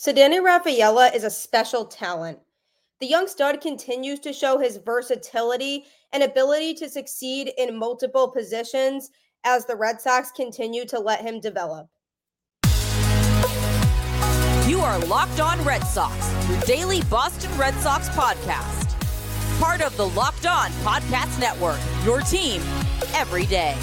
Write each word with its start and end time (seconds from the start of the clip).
Ceddanne 0.00 0.42
Rafaela 0.42 1.10
is 1.14 1.24
a 1.24 1.30
special 1.30 1.84
talent. 1.84 2.38
The 3.00 3.06
young 3.06 3.28
stud 3.28 3.60
continues 3.60 4.18
to 4.20 4.32
show 4.32 4.58
his 4.58 4.78
versatility 4.78 5.84
and 6.14 6.22
ability 6.22 6.72
to 6.76 6.88
succeed 6.88 7.52
in 7.58 7.78
multiple 7.78 8.26
positions 8.28 9.10
as 9.44 9.66
the 9.66 9.76
Red 9.76 10.00
Sox 10.00 10.30
continue 10.30 10.86
to 10.86 10.98
let 10.98 11.20
him 11.20 11.38
develop. 11.38 11.86
You 14.66 14.80
are 14.80 14.98
Locked 15.00 15.40
On 15.40 15.62
Red 15.64 15.82
Sox, 15.82 16.48
your 16.48 16.60
daily 16.60 17.02
Boston 17.02 17.54
Red 17.58 17.74
Sox 17.74 18.08
podcast. 18.08 18.98
Part 19.60 19.82
of 19.82 19.94
the 19.98 20.08
Locked 20.08 20.46
On 20.46 20.70
Podcast 20.82 21.38
Network, 21.38 21.78
your 22.06 22.22
team 22.22 22.62
every 23.12 23.44
day. 23.44 23.76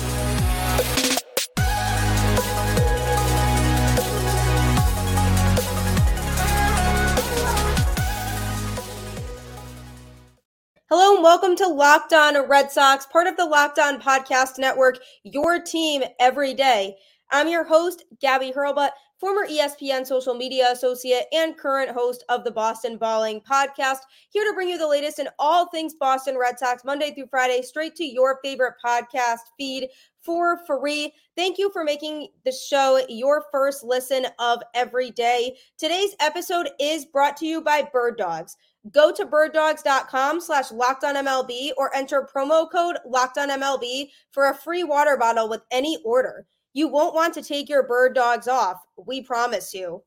Hello 10.89 11.15
and 11.15 11.21
welcome 11.21 11.53
to 11.57 11.67
Locked 11.67 12.13
On 12.13 12.47
Red 12.47 12.71
Sox, 12.71 13.05
part 13.05 13.27
of 13.27 13.35
the 13.35 13.43
Locked 13.43 13.77
On 13.77 13.99
Podcast 13.99 14.57
Network, 14.57 14.99
your 15.23 15.61
team 15.61 16.01
every 16.17 16.53
day. 16.53 16.95
I'm 17.29 17.49
your 17.49 17.65
host, 17.65 18.05
Gabby 18.21 18.53
Hurlbut, 18.53 18.91
former 19.19 19.45
ESPN 19.45 20.07
social 20.07 20.33
media 20.33 20.71
associate 20.71 21.25
and 21.33 21.57
current 21.57 21.91
host 21.91 22.23
of 22.29 22.45
the 22.45 22.51
Boston 22.51 22.97
Balling 22.97 23.41
podcast, 23.41 23.97
here 24.29 24.45
to 24.45 24.53
bring 24.53 24.69
you 24.69 24.77
the 24.77 24.87
latest 24.87 25.19
in 25.19 25.27
all 25.37 25.67
things 25.67 25.93
Boston 25.93 26.37
Red 26.37 26.57
Sox, 26.57 26.85
Monday 26.85 27.13
through 27.13 27.27
Friday, 27.27 27.63
straight 27.63 27.95
to 27.95 28.05
your 28.05 28.39
favorite 28.41 28.75
podcast 28.81 29.39
feed 29.57 29.89
for 30.21 30.65
free. 30.65 31.11
Thank 31.35 31.57
you 31.57 31.69
for 31.73 31.83
making 31.83 32.29
the 32.45 32.53
show 32.53 33.01
your 33.09 33.43
first 33.51 33.83
listen 33.83 34.25
of 34.39 34.61
every 34.73 35.11
day. 35.11 35.57
Today's 35.77 36.15
episode 36.21 36.69
is 36.79 37.05
brought 37.05 37.35
to 37.37 37.45
you 37.45 37.59
by 37.59 37.81
Bird 37.91 38.17
Dogs. 38.17 38.55
Go 38.91 39.11
to 39.11 39.25
birddogs.com 39.25 40.39
slash 40.39 40.71
locked 40.71 41.03
on 41.03 41.15
MLB 41.15 41.71
or 41.77 41.95
enter 41.95 42.27
promo 42.33 42.69
code 42.71 42.97
locked 43.05 43.37
on 43.37 43.49
MLB 43.49 44.09
for 44.31 44.49
a 44.49 44.55
free 44.55 44.83
water 44.83 45.17
bottle 45.17 45.49
with 45.49 45.61
any 45.71 45.97
order. 46.05 46.45
You 46.73 46.87
won't 46.87 47.15
want 47.15 47.33
to 47.33 47.41
take 47.41 47.69
your 47.69 47.87
bird 47.87 48.13
dogs 48.13 48.47
off. 48.47 48.77
We 49.05 49.21
promise 49.21 49.73
you. 49.73 50.03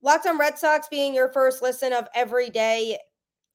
Locked 0.00 0.26
on 0.26 0.38
Red 0.38 0.58
Sox 0.58 0.86
being 0.88 1.14
your 1.14 1.32
first 1.32 1.62
listen 1.62 1.92
of 1.92 2.06
every 2.14 2.50
day 2.50 2.98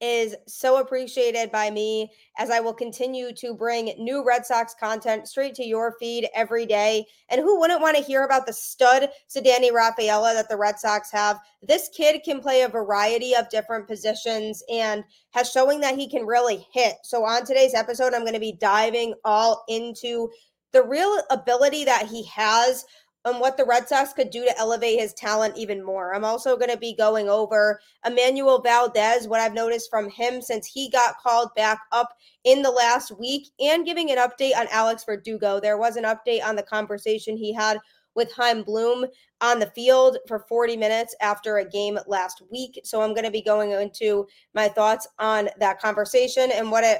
is 0.01 0.35
so 0.47 0.79
appreciated 0.79 1.51
by 1.51 1.69
me 1.69 2.11
as 2.37 2.49
I 2.49 2.59
will 2.59 2.73
continue 2.73 3.31
to 3.33 3.53
bring 3.53 3.93
new 3.99 4.25
Red 4.25 4.45
Sox 4.45 4.73
content 4.73 5.27
straight 5.27 5.53
to 5.55 5.63
your 5.63 5.95
feed 5.99 6.27
every 6.33 6.65
day. 6.65 7.05
And 7.29 7.39
who 7.39 7.59
wouldn't 7.59 7.81
want 7.81 7.95
to 7.97 8.03
hear 8.03 8.23
about 8.23 8.47
the 8.47 8.53
stud 8.53 9.09
Ceddanne 9.29 9.71
Rafaela 9.71 10.33
that 10.33 10.49
the 10.49 10.57
Red 10.57 10.79
Sox 10.79 11.11
have? 11.11 11.39
This 11.61 11.89
kid 11.95 12.23
can 12.23 12.39
play 12.39 12.61
a 12.61 12.67
variety 12.67 13.35
of 13.35 13.49
different 13.49 13.87
positions 13.87 14.63
and 14.73 15.03
has 15.31 15.51
showing 15.51 15.79
that 15.81 15.97
he 15.97 16.09
can 16.09 16.25
really 16.25 16.67
hit. 16.73 16.95
So 17.03 17.23
on 17.23 17.45
today's 17.45 17.75
episode, 17.75 18.13
I'm 18.13 18.21
going 18.21 18.33
to 18.33 18.39
be 18.39 18.57
diving 18.59 19.13
all 19.23 19.63
into 19.67 20.29
the 20.71 20.83
real 20.83 21.21
ability 21.29 21.83
that 21.85 22.07
he 22.07 22.23
has 22.25 22.85
on 23.25 23.39
what 23.39 23.55
the 23.55 23.65
Red 23.65 23.87
Sox 23.87 24.13
could 24.13 24.29
do 24.29 24.43
to 24.45 24.57
elevate 24.57 24.99
his 24.99 25.13
talent 25.13 25.57
even 25.57 25.83
more. 25.83 26.13
I'm 26.13 26.25
also 26.25 26.57
going 26.57 26.71
to 26.71 26.77
be 26.77 26.95
going 26.95 27.29
over 27.29 27.79
Enmanuel 28.05 28.63
Valdez, 28.63 29.27
what 29.27 29.39
I've 29.39 29.53
noticed 29.53 29.89
from 29.89 30.09
him 30.09 30.41
since 30.41 30.65
he 30.65 30.89
got 30.89 31.19
called 31.19 31.49
back 31.55 31.79
up 31.91 32.17
in 32.43 32.61
the 32.61 32.71
last 32.71 33.17
week, 33.19 33.49
and 33.59 33.85
giving 33.85 34.09
an 34.11 34.17
update 34.17 34.55
on 34.57 34.67
Alex 34.71 35.03
Verdugo. 35.03 35.59
There 35.59 35.77
was 35.77 35.97
an 35.97 36.05
update 36.05 36.43
on 36.43 36.55
the 36.55 36.63
conversation 36.63 37.37
he 37.37 37.53
had 37.53 37.77
with 38.15 38.31
Chaim 38.33 38.63
Bloom 38.63 39.05
on 39.39 39.59
the 39.59 39.67
field 39.67 40.17
for 40.27 40.39
40 40.39 40.75
minutes 40.77 41.15
after 41.21 41.57
a 41.57 41.69
game 41.69 41.97
last 42.07 42.41
week. 42.51 42.79
So 42.83 43.01
I'm 43.01 43.13
going 43.13 43.25
to 43.25 43.31
be 43.31 43.41
going 43.41 43.71
into 43.71 44.27
my 44.53 44.67
thoughts 44.67 45.07
on 45.19 45.49
that 45.59 45.79
conversation 45.79 46.51
and 46.51 46.71
what 46.71 46.83
it 46.83 46.99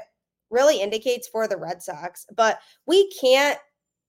really 0.50 0.80
indicates 0.80 1.28
for 1.28 1.48
the 1.48 1.56
Red 1.56 1.82
Sox. 1.82 2.26
But 2.34 2.60
we 2.86 3.10
can't 3.10 3.58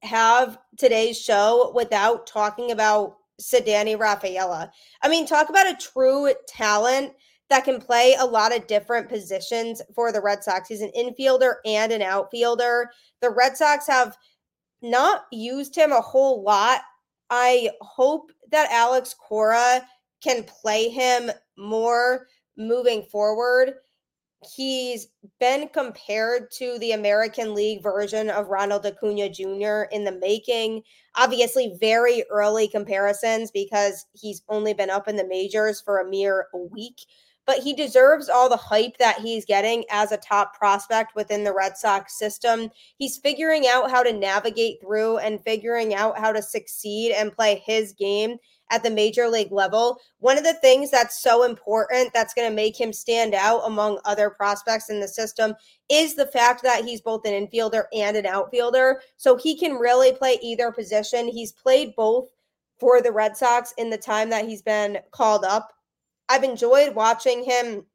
have 0.04 0.58
today's 0.78 1.20
show 1.20 1.72
without 1.74 2.28
talking 2.28 2.72
about 2.72 3.18
Ceddanne 3.42 4.00
Rafaela. 4.00 4.72
I 5.02 5.10
mean, 5.10 5.26
talk 5.26 5.50
about 5.50 5.68
a 5.68 5.78
true 5.78 6.34
talent 6.48 7.14
that 7.50 7.66
can 7.66 7.80
play 7.80 8.16
a 8.18 8.26
lot 8.26 8.56
of 8.56 8.68
different 8.68 9.10
positions 9.10 9.82
for 9.96 10.12
the 10.12 10.22
Red 10.22 10.44
Sox. 10.44 10.70
He's 10.70 10.82
an 10.82 10.92
infielder 10.98 11.56
and 11.66 11.92
an 11.92 12.02
outfielder. 12.02 12.92
The 13.22 13.30
Red 13.30 13.58
Sox 13.58 13.88
have 13.88 14.18
not 14.82 15.26
used 15.32 15.76
him 15.76 15.92
a 15.92 16.02
whole 16.02 16.44
lot. 16.44 16.82
I 17.30 17.72
hope 17.82 18.32
that 18.52 18.72
Alex 18.72 19.16
Cora 19.18 19.88
can 20.22 20.44
play 20.44 20.90
him 20.90 21.32
more 21.58 22.28
moving 22.58 23.04
forward 23.04 23.76
he's 24.46 25.08
been 25.40 25.68
compared 25.70 26.52
to 26.52 26.78
the 26.80 26.92
American 26.92 27.54
League 27.54 27.84
version 27.84 28.30
of 28.30 28.48
Ronald 28.48 28.86
Acuna 28.86 29.30
Jr. 29.30 29.84
in 29.92 30.04
the 30.04 30.18
making. 30.20 30.84
Obviously, 31.16 31.78
very 31.80 32.24
early 32.30 32.68
comparisons 32.68 33.52
because 33.52 34.06
he's 34.14 34.44
only 34.50 34.74
been 34.74 34.90
up 34.90 35.08
in 35.08 35.16
the 35.16 35.28
majors 35.28 35.82
for 35.82 36.00
a 36.00 36.10
mere 36.10 36.48
week, 36.72 37.02
but 37.46 37.60
he 37.60 37.74
deserves 37.74 38.30
all 38.30 38.50
the 38.50 38.58
hype 38.58 38.98
that 38.98 39.20
he's 39.20 39.46
getting 39.46 39.84
as 39.90 40.12
a 40.12 40.18
top 40.18 40.58
prospect 40.58 41.16
within 41.16 41.44
the 41.44 41.54
Red 41.54 41.78
Sox 41.78 42.18
system. 42.18 42.70
He's 42.98 43.18
figuring 43.18 43.68
out 43.68 43.92
how 43.92 44.04
to 44.04 44.14
navigate 44.14 44.80
through 44.82 45.18
and 45.18 45.44
figuring 45.44 45.94
out 45.94 46.18
how 46.18 46.32
to 46.32 46.42
succeed 46.42 47.12
and 47.12 47.32
play 47.32 47.62
his 47.66 47.94
game 47.94 48.38
at 48.74 48.82
the 48.82 48.90
major 48.90 49.28
league 49.28 49.52
level. 49.52 50.00
One 50.20 50.36
of 50.36 50.44
the 50.44 50.56
things 50.56 50.90
that's 50.90 51.22
so 51.22 51.44
important 51.44 52.12
that's 52.12 52.34
going 52.34 52.50
to 52.50 52.56
make 52.56 52.80
him 52.80 52.92
stand 52.92 53.36
out 53.36 53.62
among 53.66 54.00
other 54.04 54.32
prospects 54.32 54.90
in 54.90 55.00
the 55.00 55.08
system 55.08 55.54
is 55.90 56.16
the 56.16 56.26
fact 56.26 56.64
that 56.64 56.84
he's 56.84 57.00
both 57.00 57.24
an 57.26 57.34
infielder 57.34 57.84
and 57.94 58.18
an 58.18 58.26
outfielder. 58.26 59.02
So 59.18 59.38
he 59.38 59.56
can 59.56 59.74
really 59.74 60.12
play 60.12 60.40
either 60.42 60.72
position. 60.72 61.28
He's 61.28 61.52
played 61.52 61.96
both 61.96 62.30
for 62.80 63.00
the 63.00 63.12
Red 63.12 63.38
Sox 63.38 63.76
in 63.78 63.92
the 63.92 63.98
time 63.98 64.32
that 64.32 64.48
he's 64.48 64.64
been 64.64 64.98
called 65.12 65.46
up. 65.46 65.72
I've 66.30 66.44
enjoyed 66.44 66.96
watching 66.96 67.44
him 67.44 67.86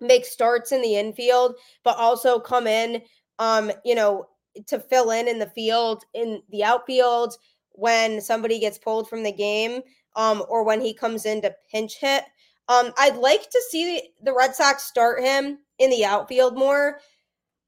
make 0.00 0.24
starts 0.24 0.70
in 0.70 0.82
the 0.82 0.96
infield, 0.96 1.56
but 1.82 1.96
also 1.96 2.38
come 2.38 2.68
in, 2.68 3.02
um, 3.40 3.72
you 3.84 3.96
know, 3.96 4.28
to 4.68 4.78
fill 4.78 5.10
in 5.10 5.26
in 5.26 5.40
the 5.40 5.50
field, 5.50 6.04
in 6.14 6.42
the 6.50 6.62
outfield 6.62 7.34
when 7.74 8.20
somebody 8.20 8.58
gets 8.58 8.78
pulled 8.78 9.08
from 9.08 9.22
the 9.22 9.32
game 9.32 9.80
um, 10.16 10.44
or 10.48 10.64
when 10.64 10.80
he 10.80 10.94
comes 10.94 11.26
in 11.26 11.42
to 11.42 11.54
pinch 11.70 11.98
hit. 11.98 12.24
Um, 12.68 12.92
I'd 12.98 13.16
like 13.16 13.50
to 13.50 13.62
see 13.70 14.10
the, 14.22 14.32
Red 14.32 14.54
Sox 14.54 14.84
start 14.84 15.20
him 15.20 15.58
in 15.78 15.90
the 15.90 16.04
outfield 16.04 16.56
more. 16.56 16.98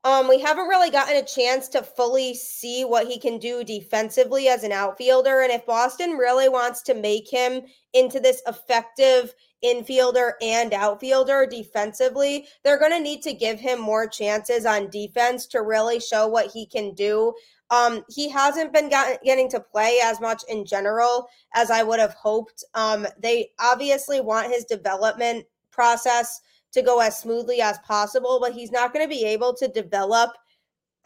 Um, 0.04 0.28
we 0.28 0.38
haven't 0.38 0.68
really 0.68 0.90
gotten 0.90 1.16
a 1.16 1.26
chance 1.26 1.66
to 1.68 1.82
fully 1.82 2.34
see 2.34 2.84
what 2.84 3.06
he 3.06 3.18
can 3.18 3.38
do 3.38 3.64
defensively 3.64 4.48
as 4.48 4.62
an 4.62 4.70
outfielder. 4.70 5.40
And 5.40 5.50
if 5.50 5.64
Boston 5.64 6.12
really 6.12 6.48
wants 6.48 6.82
to 6.82 6.94
make 6.94 7.28
him 7.30 7.62
into 7.94 8.20
this 8.20 8.42
effective 8.46 9.34
infielder 9.64 10.32
and 10.42 10.74
outfielder 10.74 11.46
defensively, 11.46 12.46
they're 12.62 12.78
going 12.78 12.92
to 12.92 13.00
need 13.00 13.22
to 13.22 13.32
give 13.32 13.58
him 13.58 13.80
more 13.80 14.06
chances 14.06 14.66
on 14.66 14.90
defense 14.90 15.46
to 15.46 15.62
really 15.62 15.98
show 15.98 16.28
what 16.28 16.50
he 16.52 16.66
can 16.66 16.92
do. 16.94 17.32
Um, 17.70 18.04
he 18.08 18.28
hasn't 18.28 18.72
been 18.72 18.90
got, 18.90 19.22
getting 19.22 19.48
to 19.50 19.60
play 19.60 19.98
as 20.02 20.20
much 20.20 20.42
in 20.48 20.64
general 20.64 21.28
as 21.54 21.70
I 21.70 21.82
would 21.82 21.98
have 21.98 22.14
hoped. 22.14 22.64
Um, 22.74 23.06
they 23.18 23.50
obviously 23.58 24.20
want 24.20 24.52
his 24.52 24.64
development 24.64 25.46
process 25.70 26.40
to 26.72 26.82
go 26.82 27.00
as 27.00 27.18
smoothly 27.18 27.60
as 27.60 27.78
possible, 27.78 28.38
but 28.40 28.52
he's 28.52 28.72
not 28.72 28.92
going 28.92 29.04
to 29.04 29.08
be 29.08 29.24
able 29.24 29.54
to 29.54 29.68
develop 29.68 30.30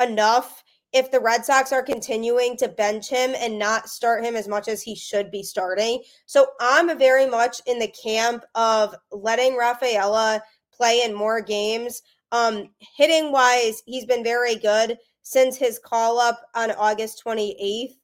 enough 0.00 0.64
if 0.92 1.10
the 1.10 1.20
Red 1.20 1.44
Sox 1.44 1.72
are 1.72 1.82
continuing 1.82 2.56
to 2.56 2.68
bench 2.68 3.08
him 3.08 3.34
and 3.38 3.58
not 3.58 3.88
start 3.88 4.24
him 4.24 4.34
as 4.34 4.48
much 4.48 4.68
as 4.68 4.82
he 4.82 4.94
should 4.94 5.30
be 5.30 5.42
starting. 5.42 6.02
So 6.26 6.48
I'm 6.60 6.98
very 6.98 7.26
much 7.26 7.60
in 7.66 7.78
the 7.78 7.92
camp 8.02 8.44
of 8.54 8.94
letting 9.12 9.56
Rafaela 9.56 10.42
play 10.72 11.02
in 11.04 11.12
more 11.14 11.42
games. 11.42 12.02
Um, 12.32 12.70
hitting 12.96 13.32
wise, 13.32 13.82
he's 13.84 14.06
been 14.06 14.24
very 14.24 14.54
good 14.54 14.96
since 15.28 15.58
his 15.58 15.78
call 15.78 16.18
up 16.18 16.40
on 16.54 16.70
August 16.70 17.22
28th. 17.22 17.96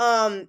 Um, 0.00 0.48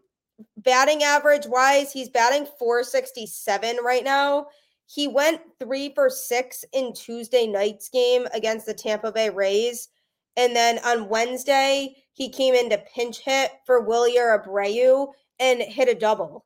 batting 0.57 1.03
average 1.03 1.45
wise, 1.45 1.93
he's 1.93 2.09
batting 2.09 2.47
467 2.57 3.77
right 3.83 4.03
now. 4.03 4.47
He 4.87 5.07
went 5.07 5.41
three 5.59 5.93
for 5.93 6.09
six 6.09 6.65
in 6.73 6.91
Tuesday 6.93 7.45
night's 7.45 7.87
game 7.87 8.25
against 8.33 8.65
the 8.65 8.73
Tampa 8.73 9.11
Bay 9.11 9.29
Rays. 9.29 9.89
And 10.35 10.55
then 10.55 10.79
on 10.83 11.07
Wednesday, 11.07 11.97
he 12.13 12.29
came 12.29 12.55
in 12.55 12.67
to 12.71 12.79
pinch 12.79 13.19
hit 13.19 13.51
for 13.67 13.85
Wilyer 13.85 14.43
Abreu 14.43 15.09
and 15.39 15.61
hit 15.61 15.87
a 15.87 15.93
double. 15.93 16.45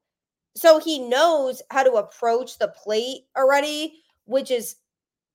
So 0.53 0.79
he 0.79 0.99
knows 0.99 1.61
how 1.71 1.83
to 1.83 1.93
approach 1.93 2.57
the 2.57 2.73
plate 2.83 3.21
already, 3.37 4.01
which 4.25 4.51
is 4.51 4.75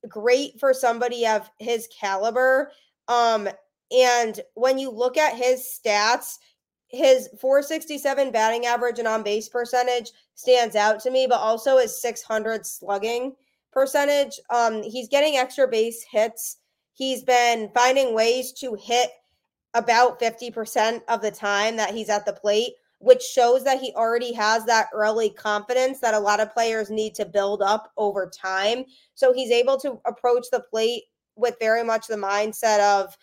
great 0.06 0.60
for 0.60 0.75
somebody 0.75 1.26
of 1.26 1.49
his 1.58 1.88
caliber. 1.99 2.70
Um, 3.08 3.49
and 3.92 4.40
when 4.54 4.78
you 4.78 4.90
look 4.90 5.16
at 5.16 5.36
his 5.36 5.80
stats, 5.84 6.38
his 6.88 7.28
467 7.40 8.30
batting 8.30 8.66
average 8.66 8.98
and 8.98 9.08
on 9.08 9.22
base 9.22 9.48
percentage 9.48 10.12
stands 10.34 10.76
out 10.76 11.00
to 11.00 11.10
me, 11.10 11.26
but 11.26 11.40
also 11.40 11.78
his 11.78 12.00
600 12.00 12.66
slugging 12.66 13.34
percentage. 13.72 14.38
Um, 14.50 14.82
he's 14.82 15.08
getting 15.08 15.36
extra 15.36 15.66
base 15.66 16.04
hits. 16.10 16.58
He's 16.92 17.24
been 17.24 17.70
finding 17.74 18.14
ways 18.14 18.52
to 18.54 18.74
hit 18.74 19.10
about 19.74 20.20
50% 20.20 21.00
of 21.08 21.22
the 21.22 21.30
time 21.30 21.76
that 21.76 21.94
he's 21.94 22.10
at 22.10 22.26
the 22.26 22.34
plate, 22.34 22.74
which 22.98 23.22
shows 23.22 23.64
that 23.64 23.80
he 23.80 23.92
already 23.94 24.34
has 24.34 24.66
that 24.66 24.88
early 24.92 25.30
confidence 25.30 25.98
that 26.00 26.12
a 26.12 26.20
lot 26.20 26.40
of 26.40 26.52
players 26.52 26.90
need 26.90 27.14
to 27.14 27.24
build 27.24 27.62
up 27.62 27.90
over 27.96 28.30
time. 28.30 28.84
So 29.14 29.32
he's 29.32 29.50
able 29.50 29.78
to 29.78 29.98
approach 30.04 30.46
the 30.52 30.60
plate 30.60 31.04
with 31.36 31.56
very 31.58 31.82
much 31.82 32.06
the 32.06 32.16
mindset 32.16 32.80
of, 32.80 33.16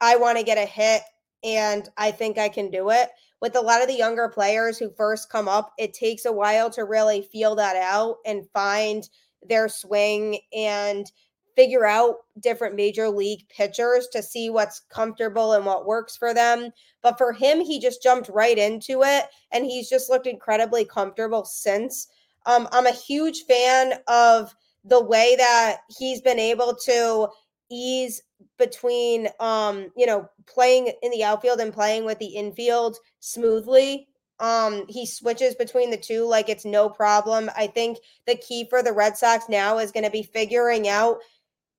I 0.00 0.16
want 0.16 0.38
to 0.38 0.44
get 0.44 0.58
a 0.58 0.66
hit 0.66 1.02
and 1.44 1.88
I 1.96 2.10
think 2.10 2.38
I 2.38 2.48
can 2.48 2.70
do 2.70 2.90
it. 2.90 3.10
With 3.40 3.56
a 3.56 3.60
lot 3.60 3.82
of 3.82 3.88
the 3.88 3.94
younger 3.94 4.28
players 4.28 4.78
who 4.78 4.90
first 4.96 5.30
come 5.30 5.48
up, 5.48 5.72
it 5.78 5.92
takes 5.92 6.24
a 6.24 6.32
while 6.32 6.70
to 6.70 6.84
really 6.84 7.22
feel 7.22 7.54
that 7.56 7.76
out 7.76 8.16
and 8.24 8.48
find 8.52 9.08
their 9.46 9.68
swing 9.68 10.38
and 10.54 11.10
figure 11.54 11.86
out 11.86 12.16
different 12.40 12.74
major 12.74 13.08
league 13.08 13.48
pitchers 13.48 14.08
to 14.08 14.22
see 14.22 14.50
what's 14.50 14.80
comfortable 14.90 15.54
and 15.54 15.64
what 15.64 15.86
works 15.86 16.16
for 16.16 16.34
them. 16.34 16.70
But 17.02 17.16
for 17.18 17.32
him, 17.32 17.60
he 17.60 17.80
just 17.80 18.02
jumped 18.02 18.28
right 18.28 18.58
into 18.58 19.02
it 19.02 19.24
and 19.52 19.64
he's 19.64 19.88
just 19.88 20.10
looked 20.10 20.26
incredibly 20.26 20.84
comfortable 20.84 21.44
since. 21.44 22.08
Um, 22.44 22.68
I'm 22.72 22.86
a 22.86 22.92
huge 22.92 23.44
fan 23.44 23.94
of 24.06 24.54
the 24.84 25.02
way 25.02 25.34
that 25.36 25.78
he's 25.98 26.20
been 26.20 26.38
able 26.38 26.74
to 26.84 27.28
ease 27.70 28.22
between 28.58 29.28
um 29.40 29.90
you 29.96 30.06
know 30.06 30.28
playing 30.46 30.92
in 31.02 31.10
the 31.10 31.24
outfield 31.24 31.60
and 31.60 31.72
playing 31.72 32.04
with 32.04 32.18
the 32.18 32.26
infield 32.26 32.96
smoothly 33.20 34.06
um 34.40 34.84
he 34.88 35.06
switches 35.06 35.54
between 35.54 35.90
the 35.90 35.96
two 35.96 36.26
like 36.26 36.48
it's 36.48 36.64
no 36.64 36.88
problem. 36.88 37.50
I 37.56 37.66
think 37.66 37.98
the 38.26 38.36
key 38.36 38.66
for 38.68 38.82
the 38.82 38.92
red 38.92 39.16
sox 39.16 39.48
now 39.48 39.78
is 39.78 39.92
going 39.92 40.04
to 40.04 40.10
be 40.10 40.22
figuring 40.22 40.88
out 40.88 41.18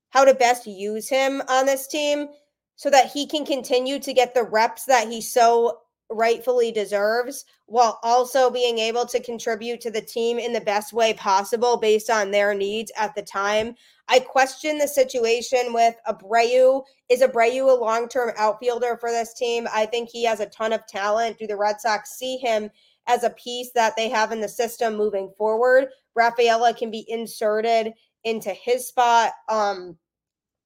how 0.10 0.26
to 0.26 0.34
best 0.34 0.66
use 0.66 1.08
him 1.10 1.42
on 1.48 1.66
this 1.66 1.88
team 1.88 2.28
so 2.76 2.90
that 2.90 3.12
he 3.12 3.28
can 3.28 3.46
continue 3.46 4.00
to 4.00 4.14
get 4.14 4.34
the 4.34 4.44
reps 4.44 4.86
that 4.86 5.08
he 5.08 5.22
so 5.22 5.80
rightfully 6.10 6.72
deserves 6.72 7.46
while 7.66 8.00
also 8.02 8.50
being 8.50 8.80
able 8.80 9.06
to 9.06 9.22
contribute 9.22 9.82
to 9.82 9.92
the 9.92 10.02
team 10.02 10.40
in 10.40 10.54
the 10.54 10.62
best 10.62 10.94
way 10.94 11.14
possible 11.14 11.78
based 11.78 12.10
on 12.10 12.32
their 12.32 12.54
needs 12.54 12.92
at 12.98 13.14
the 13.16 13.22
time. 13.22 13.76
I 14.08 14.20
question 14.20 14.78
the 14.78 14.88
situation 14.88 15.74
with 15.74 15.96
Abreu. 16.08 16.84
Is 17.10 17.22
Abreu 17.22 17.70
a 17.70 17.80
long 17.80 18.08
term 18.08 18.32
outfielder 18.38 18.98
for 18.98 19.12
this 19.12 19.34
team? 19.34 19.68
I 19.74 19.86
think 19.86 20.10
he 20.10 20.24
has 20.24 20.40
a 20.40 20.46
ton 20.46 20.72
of 20.72 20.88
talent. 20.88 21.40
Do 21.40 21.48
the 21.48 21.58
Red 21.58 21.82
Sox 21.82 22.12
see 22.12 22.38
him 22.38 22.70
as 23.08 23.24
a 23.24 23.32
piece 23.32 23.72
that 23.74 23.96
they 23.98 24.10
have 24.10 24.32
in 24.32 24.40
the 24.40 24.48
system 24.48 24.96
moving 24.96 25.32
forward? 25.38 25.90
Rafaela 26.16 26.74
can 26.74 26.90
be 26.90 27.06
inserted 27.10 27.94
into 28.24 28.52
his 28.52 28.88
spot. 28.88 29.34
Um, 29.50 29.98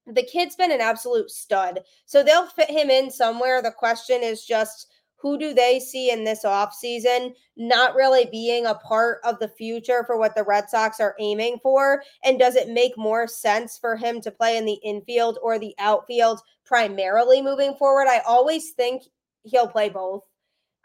the 0.08 0.24
kid's 0.24 0.56
been 0.56 0.72
an 0.72 0.82
absolute 0.82 1.30
stud. 1.30 1.82
So 2.06 2.24
they'll 2.24 2.48
fit 2.48 2.70
him 2.70 2.90
in 2.90 3.12
somewhere. 3.12 3.62
The 3.62 3.72
question 3.72 4.22
is 4.24 4.46
just 4.46 4.88
who 5.22 5.38
do 5.38 5.54
they 5.54 5.80
see 5.80 6.12
in 6.12 6.24
this 6.24 6.44
offseason 6.44 7.34
not 7.56 7.96
really 7.96 8.26
being 8.32 8.66
a 8.66 8.76
part 8.76 9.20
of 9.24 9.38
the 9.40 9.48
future 9.48 10.04
for 10.06 10.18
what 10.18 10.36
the 10.36 10.44
Red 10.44 10.70
Sox 10.70 11.00
are 11.00 11.16
aiming 11.20 11.60
for? 11.62 12.02
And 12.24 12.40
does 12.40 12.56
it 12.56 12.70
make 12.70 12.98
more 12.98 13.28
sense 13.28 13.78
for 13.78 13.96
him 13.96 14.20
to 14.22 14.32
play 14.32 14.58
in 14.58 14.66
the 14.66 14.80
infield 14.84 15.38
or 15.44 15.60
the 15.60 15.76
outfield 15.78 16.42
primarily 16.66 17.42
moving 17.42 17.76
forward? 17.76 18.08
I 18.08 18.22
always 18.28 18.72
think 18.72 19.04
he'll 19.44 19.68
play 19.68 19.90
both. 19.90 20.24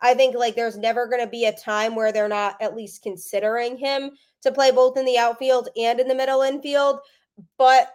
I 0.02 0.12
think 0.12 0.36
like 0.36 0.54
there's 0.54 0.76
never 0.76 1.06
going 1.06 1.22
to 1.22 1.30
be 1.30 1.46
a 1.46 1.56
time 1.56 1.94
where 1.94 2.12
they're 2.12 2.28
not 2.28 2.60
at 2.60 2.76
least 2.76 3.02
considering 3.02 3.78
him 3.78 4.10
to 4.42 4.52
play 4.52 4.70
both 4.70 4.98
in 4.98 5.06
the 5.06 5.18
outfield 5.18 5.70
and 5.76 5.98
in 5.98 6.08
the 6.08 6.14
middle 6.14 6.42
infield. 6.42 7.00
But 7.56 7.90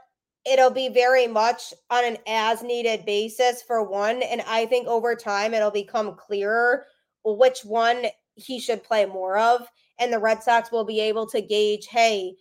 it'll 0.46 0.72
be 0.72 0.90
very 0.90 1.28
much 1.28 1.74
on 1.90 2.04
an 2.04 2.18
as 2.28 2.64
needed 2.64 3.06
basis 3.06 3.62
for 3.62 3.84
one. 3.84 4.22
And 4.24 4.42
I 4.48 4.66
think 4.66 4.88
over 4.88 5.16
time 5.16 5.54
it'll 5.54 5.72
become 5.72 6.16
clearer 6.16 6.86
which 7.24 7.64
one 7.64 8.06
he 8.36 8.60
should 8.60 8.84
play 8.84 9.06
more 9.06 9.38
of. 9.38 9.68
And 10.00 10.12
the 10.12 10.20
Red 10.20 10.42
Sox 10.42 10.72
will 10.72 10.86
be 10.86 11.00
able 11.00 11.28
to 11.28 11.42
gauge 11.42 11.88
hey, 11.88 12.34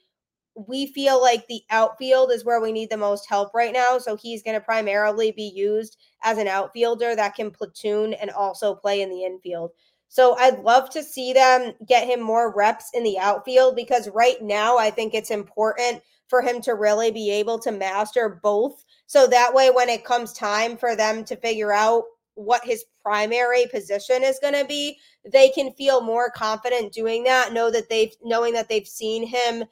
we 0.55 0.87
feel 0.87 1.21
like 1.21 1.47
the 1.47 1.63
outfield 1.71 2.33
is 2.33 2.45
where 2.45 2.61
we 2.61 2.73
need 2.73 2.91
the 2.91 2.97
most 2.97 3.29
help 3.29 3.55
right 3.55 3.73
now. 3.73 3.99
So 3.99 4.17
he's 4.17 4.43
going 4.43 4.59
to 4.59 4.65
primarily 4.65 5.31
be 5.31 5.53
used 5.55 5.97
as 6.23 6.39
an 6.39 6.49
outfielder 6.49 7.15
that 7.17 7.35
can 7.35 7.51
platoon 7.51 8.15
and 8.15 8.31
also 8.31 8.75
play 8.75 9.03
in 9.03 9.11
the 9.11 9.25
infield. 9.25 9.71
So 10.09 10.35
I'd 10.39 10.59
love 10.61 10.91
to 10.91 11.05
see 11.05 11.33
them 11.33 11.73
get 11.87 12.09
him 12.09 12.21
more 12.21 12.53
reps 12.55 12.91
in 12.95 13.05
the 13.05 13.19
outfield 13.19 13.77
because 13.77 14.09
right 14.09 14.43
now 14.43 14.77
I 14.77 14.91
think 14.91 15.15
it's 15.15 15.31
important 15.31 16.03
for 16.31 16.41
him 16.41 16.63
to 16.63 16.77
really 16.77 17.11
be 17.11 17.31
able 17.31 17.59
to 17.59 17.73
master 17.73 18.41
both. 18.43 18.85
So 19.07 19.27
that 19.27 19.53
way, 19.53 19.71
when 19.71 19.89
it 19.89 20.05
comes 20.05 20.33
time 20.33 20.77
for 20.77 20.95
them 20.95 21.25
to 21.25 21.37
figure 21.37 21.73
out 21.73 22.05
what 22.35 22.65
his 22.65 22.85
primary 23.03 23.67
position 23.71 24.23
is 24.23 24.39
going 24.41 24.55
to 24.55 24.65
be, 24.65 24.97
they 25.31 25.51
can 25.51 25.73
feel 25.73 26.01
more 26.01 26.31
confident 26.31 26.93
doing 26.93 27.25
that. 27.25 27.53
Know 27.53 27.71
that 27.73 27.91
they've 27.91 28.15
knowing 28.23 28.55
that 28.55 28.69
they've 28.69 28.87
seen 28.87 29.27
him 29.27 29.65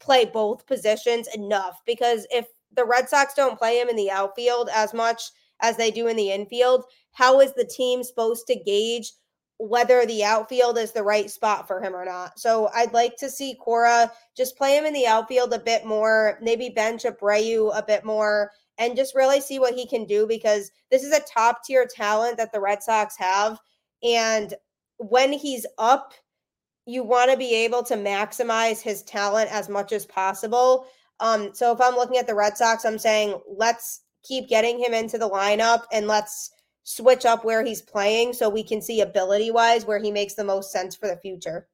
play 0.00 0.24
both 0.24 0.66
positions 0.66 1.28
enough. 1.34 1.82
Because 1.86 2.26
if 2.30 2.46
the 2.74 2.86
Red 2.86 3.10
Sox 3.10 3.34
don't 3.34 3.58
play 3.58 3.78
him 3.78 3.90
in 3.90 3.96
the 3.96 4.10
outfield 4.10 4.70
as 4.74 4.94
much 4.94 5.22
as 5.60 5.76
they 5.76 5.90
do 5.90 6.08
in 6.08 6.16
the 6.16 6.32
infield, 6.32 6.84
how 7.12 7.40
is 7.40 7.52
the 7.52 7.66
team 7.66 8.02
supposed 8.02 8.46
to 8.46 8.56
gauge 8.56 9.12
whether 9.62 10.04
the 10.06 10.24
outfield 10.24 10.76
is 10.76 10.90
the 10.90 11.04
right 11.04 11.30
spot 11.30 11.68
for 11.68 11.80
him 11.80 11.94
or 11.94 12.04
not. 12.04 12.36
So 12.36 12.68
I'd 12.74 12.92
like 12.92 13.16
to 13.18 13.30
see 13.30 13.54
Cora 13.54 14.10
just 14.36 14.56
play 14.56 14.76
him 14.76 14.84
in 14.84 14.92
the 14.92 15.06
outfield 15.06 15.52
a 15.52 15.60
bit 15.60 15.86
more, 15.86 16.36
maybe 16.42 16.68
bench 16.68 17.04
Abreu 17.04 17.70
a 17.72 17.84
bit 17.86 18.04
more, 18.04 18.50
and 18.78 18.96
just 18.96 19.14
really 19.14 19.40
see 19.40 19.60
what 19.60 19.74
he 19.74 19.86
can 19.86 20.04
do 20.04 20.26
because 20.26 20.72
this 20.90 21.04
is 21.04 21.12
a 21.12 21.20
top 21.32 21.62
tier 21.62 21.86
talent 21.86 22.38
that 22.38 22.50
the 22.50 22.58
Red 22.58 22.82
Sox 22.82 23.16
have. 23.16 23.60
And 24.02 24.52
when 24.96 25.32
he's 25.32 25.64
up, 25.78 26.12
you 26.84 27.04
want 27.04 27.30
to 27.30 27.36
be 27.36 27.54
able 27.54 27.84
to 27.84 27.94
maximize 27.94 28.80
his 28.80 29.04
talent 29.04 29.48
as 29.52 29.68
much 29.68 29.92
as 29.92 30.04
possible. 30.04 30.86
Um, 31.20 31.54
so 31.54 31.70
if 31.70 31.80
I'm 31.80 31.94
looking 31.94 32.16
at 32.18 32.26
the 32.26 32.34
Red 32.34 32.56
Sox, 32.56 32.84
I'm 32.84 32.98
saying 32.98 33.38
let's 33.46 34.00
keep 34.24 34.48
getting 34.48 34.80
him 34.80 34.92
into 34.92 35.18
the 35.18 35.30
lineup 35.30 35.82
and 35.92 36.08
let's 36.08 36.50
switch 36.84 37.24
up 37.24 37.44
where 37.44 37.64
he's 37.64 37.82
playing 37.82 38.32
so 38.32 38.48
we 38.48 38.62
can 38.62 38.82
see 38.82 39.00
ability 39.00 39.50
wise 39.50 39.84
where 39.84 39.98
he 39.98 40.10
makes 40.10 40.34
the 40.34 40.44
most 40.44 40.72
sense 40.72 40.96
for 40.96 41.08
the 41.08 41.16
future. 41.16 41.68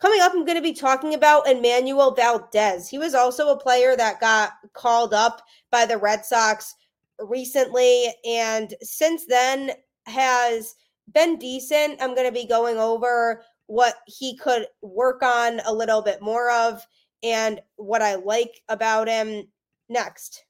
Coming 0.00 0.20
up, 0.20 0.32
I'm 0.34 0.46
going 0.46 0.56
to 0.56 0.62
be 0.62 0.72
talking 0.72 1.14
about 1.14 1.44
Enmanuel 1.44 2.16
Valdez. 2.16 2.88
He 2.88 2.98
was 2.98 3.14
also 3.14 3.48
a 3.48 3.60
player 3.60 3.96
that 3.96 4.20
got 4.20 4.52
called 4.72 5.12
up 5.12 5.42
by 5.70 5.84
the 5.84 5.98
Red 5.98 6.24
Sox 6.24 6.74
recently, 7.18 8.06
and 8.26 8.74
since 8.80 9.26
then 9.26 9.72
has 10.06 10.74
been 11.12 11.38
decent. 11.38 12.00
I'm 12.00 12.14
going 12.14 12.26
to 12.26 12.32
be 12.32 12.46
going 12.46 12.78
over 12.78 13.42
what 13.66 13.96
he 14.06 14.36
could 14.36 14.66
work 14.80 15.22
on 15.22 15.60
a 15.66 15.72
little 15.72 16.02
bit 16.02 16.22
more 16.22 16.50
of 16.50 16.84
and 17.22 17.60
what 17.76 18.02
I 18.02 18.14
like 18.14 18.62
about 18.68 19.06
him 19.06 19.48
next. 19.88 20.44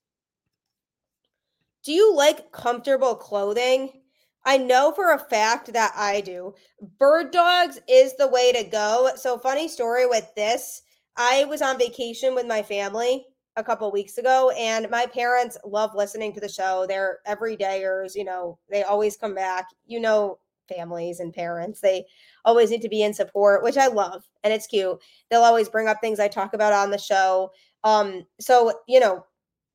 Do 1.85 1.93
you 1.93 2.15
like 2.15 2.53
comfortable 2.53 3.15
clothing? 3.15 4.03
I 4.45 4.57
know 4.57 4.93
for 4.93 5.13
a 5.13 5.19
fact 5.19 5.73
that 5.73 5.93
I 5.97 6.21
do. 6.21 6.55
Bird 6.99 7.31
dogs 7.31 7.79
is 7.89 8.17
the 8.17 8.29
way 8.29 8.53
to 8.53 8.65
go. 8.65 9.11
So, 9.17 9.39
funny 9.39 9.69
story 9.69 10.07
with 10.07 10.31
this 10.35 10.83
I 11.17 11.45
was 11.45 11.63
on 11.63 11.79
vacation 11.79 12.35
with 12.35 12.47
my 12.47 12.63
family 12.63 13.27
a 13.57 13.65
couple 13.65 13.91
weeks 13.93 14.17
ago, 14.19 14.51
and 14.57 14.89
my 14.91 15.07
parents 15.07 15.59
love 15.65 15.95
listening 15.95 16.33
to 16.35 16.41
the 16.41 16.49
show. 16.49 16.87
They're 16.89 17.19
everydayers, 17.27 18.15
you 18.15 18.25
know, 18.25 18.59
they 18.71 18.83
always 18.85 19.17
come 19.17 19.35
back. 19.35 19.67
You 19.87 20.01
know, 20.01 20.39
families 20.69 21.21
and 21.21 21.35
parents, 21.35 21.81
they 21.81 22.07
always 22.45 22.71
need 22.71 22.83
to 22.83 22.89
be 22.89 23.03
in 23.03 23.13
support, 23.13 23.63
which 23.63 23.77
I 23.77 23.89
love, 23.89 24.25
and 24.45 24.53
it's 24.53 24.67
cute. 24.67 24.99
They'll 25.31 25.43
always 25.43 25.69
bring 25.69 25.89
up 25.89 25.99
things 26.01 26.21
I 26.21 26.29
talk 26.29 26.55
about 26.55 26.73
on 26.73 26.91
the 26.91 26.99
show. 26.99 27.51
Um, 27.85 28.27
so, 28.39 28.73
you 28.87 29.01
know, 29.01 29.25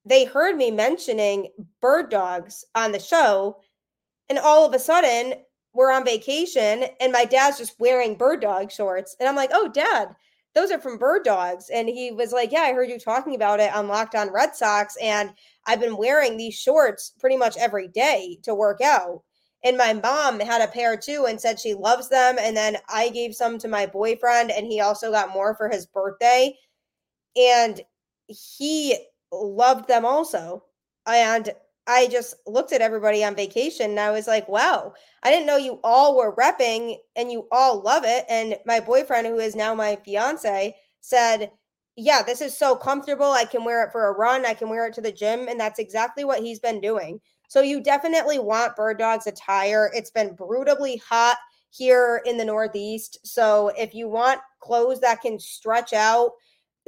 they 0.05 0.25
heard 0.25 0.55
me 0.55 0.71
mentioning 0.71 1.49
bird 1.81 2.09
dogs 2.09 2.63
on 2.75 2.91
the 2.91 2.99
show. 2.99 3.57
And 4.29 4.39
all 4.39 4.65
of 4.65 4.73
a 4.73 4.79
sudden, 4.79 5.33
we're 5.73 5.91
on 5.91 6.05
vacation 6.05 6.85
and 7.01 7.11
my 7.11 7.25
dad's 7.25 7.57
just 7.57 7.79
wearing 7.79 8.15
bird 8.15 8.39
dog 8.39 8.71
shorts. 8.71 9.15
And 9.19 9.27
I'm 9.27 9.35
like, 9.35 9.49
oh, 9.53 9.67
dad, 9.67 10.15
those 10.53 10.71
are 10.71 10.79
from 10.79 10.97
bird 10.97 11.23
dogs. 11.23 11.69
And 11.69 11.89
he 11.89 12.11
was 12.11 12.31
like, 12.31 12.51
yeah, 12.51 12.61
I 12.61 12.73
heard 12.73 12.89
you 12.89 12.97
talking 12.97 13.35
about 13.35 13.59
it 13.59 13.75
on 13.75 13.87
Locked 13.87 14.15
On 14.15 14.31
Red 14.31 14.55
Sox. 14.55 14.95
And 15.01 15.33
I've 15.67 15.81
been 15.81 15.97
wearing 15.97 16.37
these 16.37 16.55
shorts 16.55 17.11
pretty 17.19 17.35
much 17.35 17.57
every 17.57 17.89
day 17.89 18.39
to 18.43 18.55
work 18.55 18.79
out. 18.81 19.21
And 19.65 19.77
my 19.77 19.93
mom 19.93 20.39
had 20.39 20.61
a 20.61 20.71
pair 20.71 20.95
too 20.95 21.25
and 21.27 21.41
said 21.41 21.59
she 21.59 21.73
loves 21.73 22.07
them. 22.07 22.37
And 22.39 22.55
then 22.55 22.77
I 22.87 23.09
gave 23.09 23.35
some 23.35 23.57
to 23.57 23.67
my 23.67 23.85
boyfriend 23.85 24.51
and 24.51 24.65
he 24.65 24.79
also 24.79 25.11
got 25.11 25.33
more 25.33 25.55
for 25.55 25.67
his 25.67 25.87
birthday. 25.87 26.55
And 27.35 27.81
he 28.27 28.95
loved 29.31 29.87
them 29.87 30.05
also. 30.05 30.63
And 31.07 31.49
I 31.87 32.07
just 32.07 32.35
looked 32.47 32.73
at 32.73 32.81
everybody 32.81 33.23
on 33.23 33.35
vacation 33.35 33.91
and 33.91 33.99
I 33.99 34.11
was 34.11 34.27
like, 34.27 34.47
wow, 34.49 34.93
I 35.21 35.29
didn't 35.29 35.45
know 35.45 35.57
you 35.57 35.79
all 35.83 36.17
were 36.17 36.35
repping 36.35 36.97
and 37.15 37.31
you 37.31 37.47
all 37.51 37.81
love 37.81 38.03
it. 38.05 38.25
And 38.27 38.57
my 38.65 38.79
boyfriend, 38.79 39.27
who 39.27 39.37
is 39.37 39.55
now 39.55 39.75
my 39.75 39.97
fiance, 40.03 40.75
said, 41.01 41.51
yeah, 41.95 42.23
this 42.23 42.41
is 42.41 42.57
so 42.57 42.75
comfortable. 42.75 43.31
I 43.31 43.45
can 43.45 43.63
wear 43.63 43.83
it 43.83 43.91
for 43.91 44.07
a 44.07 44.17
run, 44.17 44.45
I 44.45 44.53
can 44.53 44.69
wear 44.69 44.87
it 44.87 44.93
to 44.95 45.01
the 45.01 45.11
gym. 45.11 45.47
And 45.47 45.59
that's 45.59 45.79
exactly 45.79 46.25
what 46.25 46.41
he's 46.41 46.59
been 46.59 46.81
doing. 46.81 47.21
So 47.47 47.61
you 47.61 47.81
definitely 47.81 48.39
want 48.39 48.75
Bird 48.75 48.97
Dog's 48.97 49.27
attire. 49.27 49.91
It's 49.93 50.11
been 50.11 50.33
brutally 50.33 50.97
hot 50.97 51.37
here 51.69 52.21
in 52.25 52.37
the 52.37 52.45
Northeast. 52.45 53.19
So 53.23 53.71
if 53.77 53.93
you 53.93 54.09
want 54.09 54.41
clothes 54.59 54.99
that 55.01 55.21
can 55.21 55.39
stretch 55.39 55.93
out, 55.93 56.31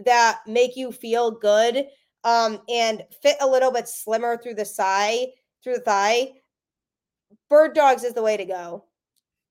that 0.05 0.39
make 0.47 0.75
you 0.75 0.91
feel 0.91 1.31
good, 1.31 1.85
um, 2.27 2.59
and 2.67 3.03
fit 3.23 3.37
a 3.39 3.47
little 3.47 3.71
bit 3.71 3.87
slimmer 3.87 4.37
through 4.37 4.55
the 4.55 4.65
thigh, 4.65 5.27
through 5.63 5.75
the 5.75 5.79
thigh, 5.79 6.33
Bird 7.49 7.73
Dogs 7.73 8.03
is 8.03 8.13
the 8.13 8.21
way 8.21 8.35
to 8.35 8.43
go. 8.43 8.83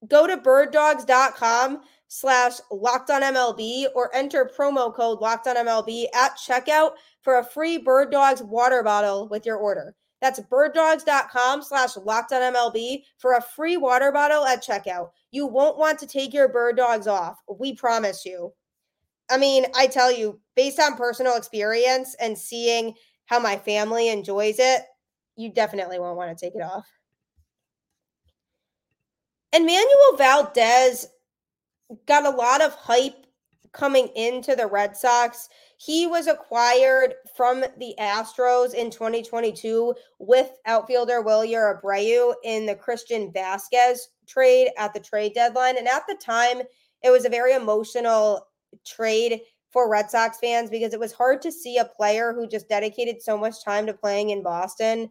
Go 0.06 0.26
to 0.26 0.36
birddogs.com 0.36 1.80
slash 2.08 2.52
locked 2.70 3.08
on 3.08 3.22
MLB 3.22 3.86
or 3.94 4.14
enter 4.14 4.50
promo 4.56 4.94
code 4.94 5.22
locked 5.22 5.46
on 5.46 5.56
MLB 5.56 6.04
at 6.14 6.36
checkout 6.36 6.92
for 7.22 7.38
a 7.38 7.44
free 7.44 7.78
Bird 7.78 8.12
Dogs 8.12 8.42
water 8.42 8.82
bottle 8.82 9.26
with 9.28 9.46
your 9.46 9.56
order. 9.56 9.94
That's 10.20 10.40
birddogs.com 10.40 11.62
slash 11.62 11.96
locked 11.96 12.32
on 12.32 12.54
MLB 12.54 13.04
for 13.16 13.34
a 13.34 13.42
free 13.42 13.78
water 13.78 14.12
bottle 14.12 14.44
at 14.44 14.62
checkout. 14.62 15.12
You 15.30 15.46
won't 15.46 15.78
want 15.78 15.98
to 16.00 16.06
take 16.06 16.34
your 16.34 16.48
bird 16.48 16.76
dogs 16.76 17.06
off. 17.06 17.38
We 17.58 17.74
promise 17.74 18.26
you. 18.26 18.52
I 19.30 19.38
mean, 19.38 19.66
I 19.74 19.86
tell 19.86 20.12
you, 20.12 20.40
based 20.54 20.78
on 20.78 20.96
personal 20.96 21.36
experience 21.36 22.14
and 22.20 22.38
seeing 22.38 22.94
how 23.26 23.40
my 23.40 23.56
family 23.56 24.08
enjoys 24.08 24.56
it, 24.58 24.82
you 25.36 25.52
definitely 25.52 25.98
won't 25.98 26.16
want 26.16 26.36
to 26.36 26.44
take 26.44 26.54
it 26.54 26.62
off. 26.62 26.86
Enmanuel 29.54 30.18
Valdez 30.18 31.06
got 32.06 32.26
a 32.26 32.30
lot 32.30 32.62
of 32.62 32.74
hype 32.74 33.26
coming 33.72 34.08
into 34.16 34.56
the 34.56 34.66
Red 34.66 34.96
Sox. 34.96 35.48
He 35.76 36.06
was 36.06 36.26
acquired 36.26 37.14
from 37.36 37.64
the 37.78 37.94
Astros 37.98 38.74
in 38.74 38.90
2022 38.90 39.94
with 40.18 40.50
outfielder 40.66 41.22
Wilyer 41.22 41.80
Abreu 41.80 42.34
in 42.44 42.64
the 42.64 42.74
Christian 42.74 43.30
Vázquez 43.32 43.98
trade 44.26 44.70
at 44.78 44.94
the 44.94 45.00
trade 45.00 45.34
deadline. 45.34 45.76
And 45.76 45.86
at 45.86 46.06
the 46.08 46.16
time, 46.16 46.62
it 47.02 47.10
was 47.10 47.26
a 47.26 47.30
very 47.30 47.52
emotional 47.52 48.46
trade 48.84 49.40
for 49.70 49.90
Red 49.90 50.10
Sox 50.10 50.38
fans 50.38 50.70
because 50.70 50.94
it 50.94 51.00
was 51.00 51.12
hard 51.12 51.42
to 51.42 51.52
see 51.52 51.78
a 51.78 51.84
player 51.84 52.32
who 52.32 52.46
just 52.46 52.68
dedicated 52.68 53.20
so 53.20 53.36
much 53.36 53.64
time 53.64 53.86
to 53.86 53.92
playing 53.92 54.30
in 54.30 54.42
Boston 54.42 55.10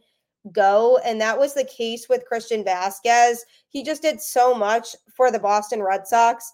go. 0.51 0.99
And 1.05 1.19
that 1.21 1.37
was 1.37 1.53
the 1.53 1.65
case 1.65 2.07
with 2.09 2.25
Christian 2.25 2.63
Vázquez. 2.63 3.39
He 3.69 3.83
just 3.83 4.01
did 4.01 4.21
so 4.21 4.53
much 4.53 4.95
for 5.15 5.31
the 5.31 5.39
Boston 5.39 5.81
Red 5.81 6.07
Sox 6.07 6.53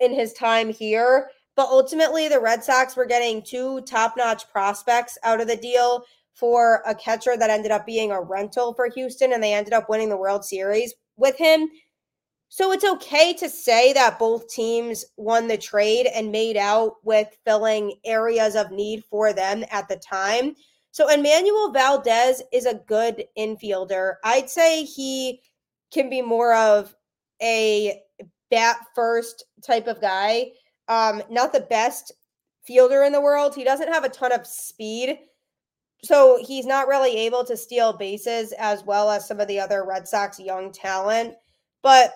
in 0.00 0.12
his 0.12 0.32
time 0.32 0.72
here. 0.72 1.30
But 1.54 1.68
ultimately, 1.68 2.28
the 2.28 2.40
Red 2.40 2.62
Sox 2.62 2.96
were 2.96 3.06
getting 3.06 3.42
two 3.42 3.80
top 3.82 4.14
notch 4.16 4.48
prospects 4.50 5.16
out 5.22 5.40
of 5.40 5.48
the 5.48 5.56
deal 5.56 6.04
for 6.34 6.82
a 6.86 6.94
catcher 6.94 7.36
that 7.38 7.48
ended 7.48 7.70
up 7.70 7.86
being 7.86 8.10
a 8.10 8.20
rental 8.20 8.74
for 8.74 8.90
Houston, 8.90 9.32
and 9.32 9.42
they 9.42 9.54
ended 9.54 9.72
up 9.72 9.88
winning 9.88 10.10
the 10.10 10.16
World 10.16 10.44
Series 10.44 10.94
with 11.16 11.36
him. 11.36 11.70
So 12.56 12.72
it's 12.72 12.86
okay 12.86 13.34
to 13.34 13.50
say 13.50 13.92
that 13.92 14.18
both 14.18 14.48
teams 14.48 15.04
won 15.18 15.46
the 15.46 15.58
trade 15.58 16.06
and 16.06 16.32
made 16.32 16.56
out 16.56 16.94
with 17.04 17.36
filling 17.44 17.92
areas 18.02 18.56
of 18.56 18.70
need 18.70 19.04
for 19.10 19.34
them 19.34 19.62
at 19.70 19.88
the 19.88 19.96
time. 19.96 20.56
So 20.90 21.06
Enmanuel 21.06 21.74
Valdez 21.74 22.42
is 22.54 22.64
a 22.64 22.80
good 22.86 23.24
infielder. 23.36 24.14
I'd 24.24 24.48
say 24.48 24.84
he 24.84 25.42
can 25.92 26.08
be 26.08 26.22
more 26.22 26.54
of 26.54 26.94
a 27.42 28.00
bat 28.50 28.78
first 28.94 29.44
type 29.62 29.86
of 29.86 30.00
guy. 30.00 30.46
Um, 30.88 31.22
not 31.28 31.52
the 31.52 31.60
best 31.60 32.10
fielder 32.64 33.02
in 33.02 33.12
the 33.12 33.20
world. 33.20 33.54
He 33.54 33.64
doesn't 33.64 33.92
have 33.92 34.04
a 34.04 34.08
ton 34.08 34.32
of 34.32 34.46
speed. 34.46 35.18
So 36.02 36.42
he's 36.42 36.64
not 36.64 36.88
really 36.88 37.18
able 37.18 37.44
to 37.44 37.54
steal 37.54 37.92
bases 37.92 38.54
as 38.58 38.82
well 38.82 39.10
as 39.10 39.28
some 39.28 39.40
of 39.40 39.48
the 39.48 39.60
other 39.60 39.84
Red 39.84 40.08
Sox 40.08 40.40
young 40.40 40.72
talent. 40.72 41.34
But 41.82 42.14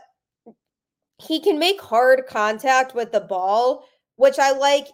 he 1.20 1.40
can 1.40 1.58
make 1.58 1.80
hard 1.80 2.26
contact 2.26 2.94
with 2.94 3.12
the 3.12 3.20
ball, 3.20 3.84
which 4.16 4.38
I 4.38 4.52
like. 4.52 4.88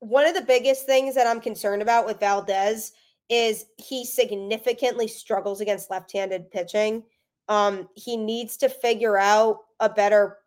One 0.00 0.26
of 0.26 0.34
the 0.34 0.42
biggest 0.42 0.86
things 0.86 1.14
that 1.14 1.26
I'm 1.26 1.40
concerned 1.40 1.82
about 1.82 2.06
with 2.06 2.20
Valdez 2.20 2.92
is 3.28 3.66
he 3.76 4.04
significantly 4.04 5.06
struggles 5.06 5.60
against 5.60 5.90
left-handed 5.90 6.50
pitching. 6.50 7.02
Um, 7.48 7.88
he 7.94 8.16
needs 8.16 8.56
to 8.58 8.68
figure 8.68 9.18
out 9.18 9.58
a 9.78 9.88
better 9.88 10.38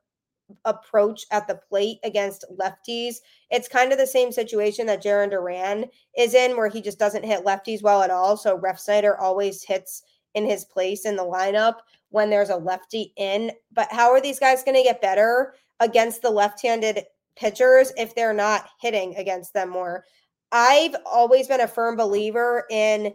approach 0.66 1.26
at 1.32 1.48
the 1.48 1.56
plate 1.56 2.00
against 2.04 2.46
lefties. 2.60 3.18
It's 3.50 3.68
kind 3.68 3.92
of 3.92 3.98
the 3.98 4.08
same 4.08 4.32
situation 4.32 4.86
that 4.88 5.04
Jarren 5.04 5.30
Duran 5.30 5.86
is 6.18 6.34
in, 6.34 6.58
where 6.58 6.68
he 6.68 6.82
just 6.82 7.00
doesn't 7.00 7.26
hit 7.26 7.46
lefties 7.46 7.82
well 7.82 8.04
at 8.04 8.12
all. 8.12 8.38
So 8.38 8.58
Ref 8.58 8.78
Refsnyder 8.78 9.16
always 9.20 9.64
hits 9.64 10.04
in 10.34 10.46
his 10.46 10.66
place 10.66 11.06
in 11.06 11.16
the 11.16 11.24
lineup 11.24 11.76
when 12.10 12.30
there's 12.30 12.50
a 12.50 12.56
lefty 12.56 13.14
in. 13.18 13.52
But 13.72 13.92
how 13.92 14.12
are 14.12 14.22
these 14.22 14.40
guys 14.40 14.64
going 14.64 14.78
to 14.78 14.84
get 14.84 15.02
better 15.02 15.56
against 15.80 16.22
the 16.22 16.30
left-handed 16.30 17.04
pitchers 17.36 17.92
if 17.98 18.16
they're 18.16 18.34
not 18.34 18.70
hitting 18.80 19.16
against 19.16 19.54
them 19.54 19.70
more? 19.70 20.06
I've 20.52 20.96
always 21.06 21.48
been 21.48 21.62
a 21.62 21.68
firm 21.68 21.96
believer 21.96 22.66
in 22.70 23.14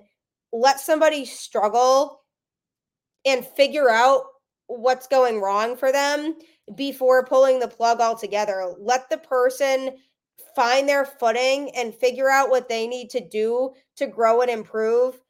let 0.52 0.80
somebody 0.80 1.24
struggle 1.24 2.22
and 3.24 3.46
figure 3.46 3.90
out 3.90 4.24
what's 4.66 5.06
going 5.06 5.40
wrong 5.40 5.76
for 5.76 5.92
them 5.92 6.36
before 6.74 7.24
pulling 7.24 7.58
the 7.58 7.68
plug 7.68 8.00
altogether. 8.00 8.74
Let 8.78 9.08
the 9.08 9.18
person 9.18 9.96
find 10.54 10.88
their 10.88 11.04
footing 11.04 11.70
and 11.76 11.94
figure 11.94 12.28
out 12.28 12.50
what 12.50 12.68
they 12.68 12.86
need 12.86 13.10
to 13.10 13.20
do 13.20 13.72
to 13.96 14.06
grow 14.06 14.40
and 14.40 14.50
improve 14.50 15.20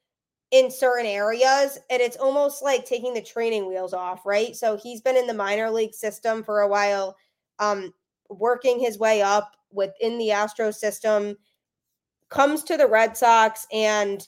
in 0.50 0.70
certain 0.70 1.06
areas. 1.06 1.78
And 1.90 2.00
it's 2.00 2.16
almost 2.16 2.62
like 2.62 2.84
taking 2.84 3.14
the 3.14 3.22
training 3.22 3.68
wheels 3.68 3.92
off, 3.92 4.24
right? 4.24 4.56
So 4.56 4.76
he's 4.76 5.00
been 5.00 5.16
in 5.16 5.26
the 5.26 5.34
minor 5.34 5.70
league 5.70 5.94
system 5.94 6.42
for 6.42 6.60
a 6.60 6.68
while, 6.68 7.16
um, 7.58 7.92
working 8.30 8.78
his 8.78 8.98
way 8.98 9.22
up 9.22 9.56
within 9.70 10.18
the 10.18 10.30
Astro 10.30 10.70
system, 10.70 11.36
comes 12.30 12.62
to 12.64 12.76
the 12.76 12.86
Red 12.86 13.16
Sox 13.16 13.66
and 13.72 14.26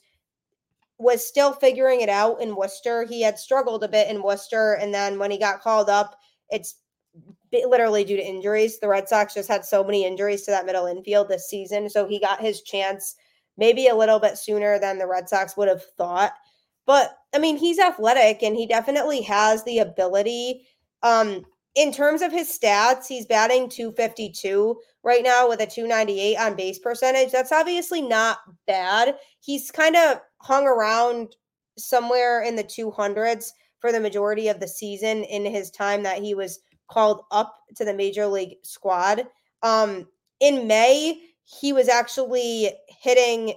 was 0.99 1.27
still 1.27 1.53
figuring 1.53 2.03
it 2.03 2.11
out 2.11 2.43
in 2.43 2.57
Worcester. 2.57 3.05
He 3.05 3.23
had 3.23 3.39
struggled 3.39 3.83
a 3.83 3.89
bit 3.89 4.09
in 4.09 4.23
Worcester. 4.23 4.75
And 4.75 4.93
then 4.93 5.19
when 5.19 5.31
he 5.31 5.39
got 5.39 5.63
called 5.63 5.89
up, 5.89 6.17
it's 6.51 6.77
literally 7.53 8.05
due 8.05 8.17
to 8.17 8.27
injuries. 8.27 8.79
The 8.79 8.89
Red 8.89 9.09
Sox 9.09 9.33
just 9.33 9.49
had 9.49 9.65
so 9.65 9.83
many 9.83 10.05
injuries 10.05 10.43
to 10.43 10.51
that 10.51 10.67
middle 10.67 10.87
infield 10.87 11.29
this 11.29 11.49
season. 11.49 11.89
So 11.89 12.07
he 12.07 12.21
got 12.21 12.41
his 12.41 12.61
chance 12.61 13.17
maybe 13.57 13.89
a 13.89 13.97
little 13.97 14.19
bit 14.19 14.39
sooner 14.39 14.79
than 14.79 14.99
the 14.99 15.07
Red 15.07 15.29
Sox 15.29 15.57
would 15.57 15.69
have 15.69 15.85
thought. 15.97 16.33
But 16.87 17.17
I 17.35 17.39
mean, 17.39 17.57
he's 17.57 17.79
athletic 17.79 18.43
and 18.43 18.57
he 18.57 18.67
definitely 18.67 19.23
has 19.23 19.63
the 19.65 19.79
ability. 19.79 20.67
Um, 21.03 21.45
in 21.75 21.93
terms 21.93 22.21
of 22.23 22.33
his 22.33 22.49
stats, 22.49 23.07
he's 23.07 23.27
batting 23.27 23.69
252 23.69 24.77
right 25.05 25.23
now 25.23 25.49
with 25.49 25.61
a 25.61 25.67
298 25.67 26.37
on 26.37 26.57
base 26.57 26.79
percentage. 26.79 27.31
That's 27.31 27.53
obviously 27.53 28.03
not 28.03 28.39
bad. 28.67 29.17
He's 29.41 29.71
kind 29.71 29.97
of 29.97 30.21
hung 30.39 30.67
around 30.67 31.37
somewhere 31.79 32.43
in 32.43 32.57
the 32.57 32.65
200s 32.65 33.51
for 33.79 33.93
the 33.93 34.01
majority 34.01 34.49
of 34.49 34.61
the 34.61 34.69
season 34.69 35.25
in 35.25 35.45
his 35.45 35.71
time 35.71 36.03
that 36.03 36.23
he 36.23 36.35
was 36.35 36.61
called 36.91 37.23
up 37.31 37.57
to 37.77 37.85
the 37.85 37.95
major 37.95 38.27
league 38.27 38.57
squad. 38.63 39.27
Um, 39.63 40.09
in 40.41 40.67
May, 40.67 41.23
he 41.45 41.73
was 41.73 41.89
actually 41.89 42.71
hitting 43.01 43.55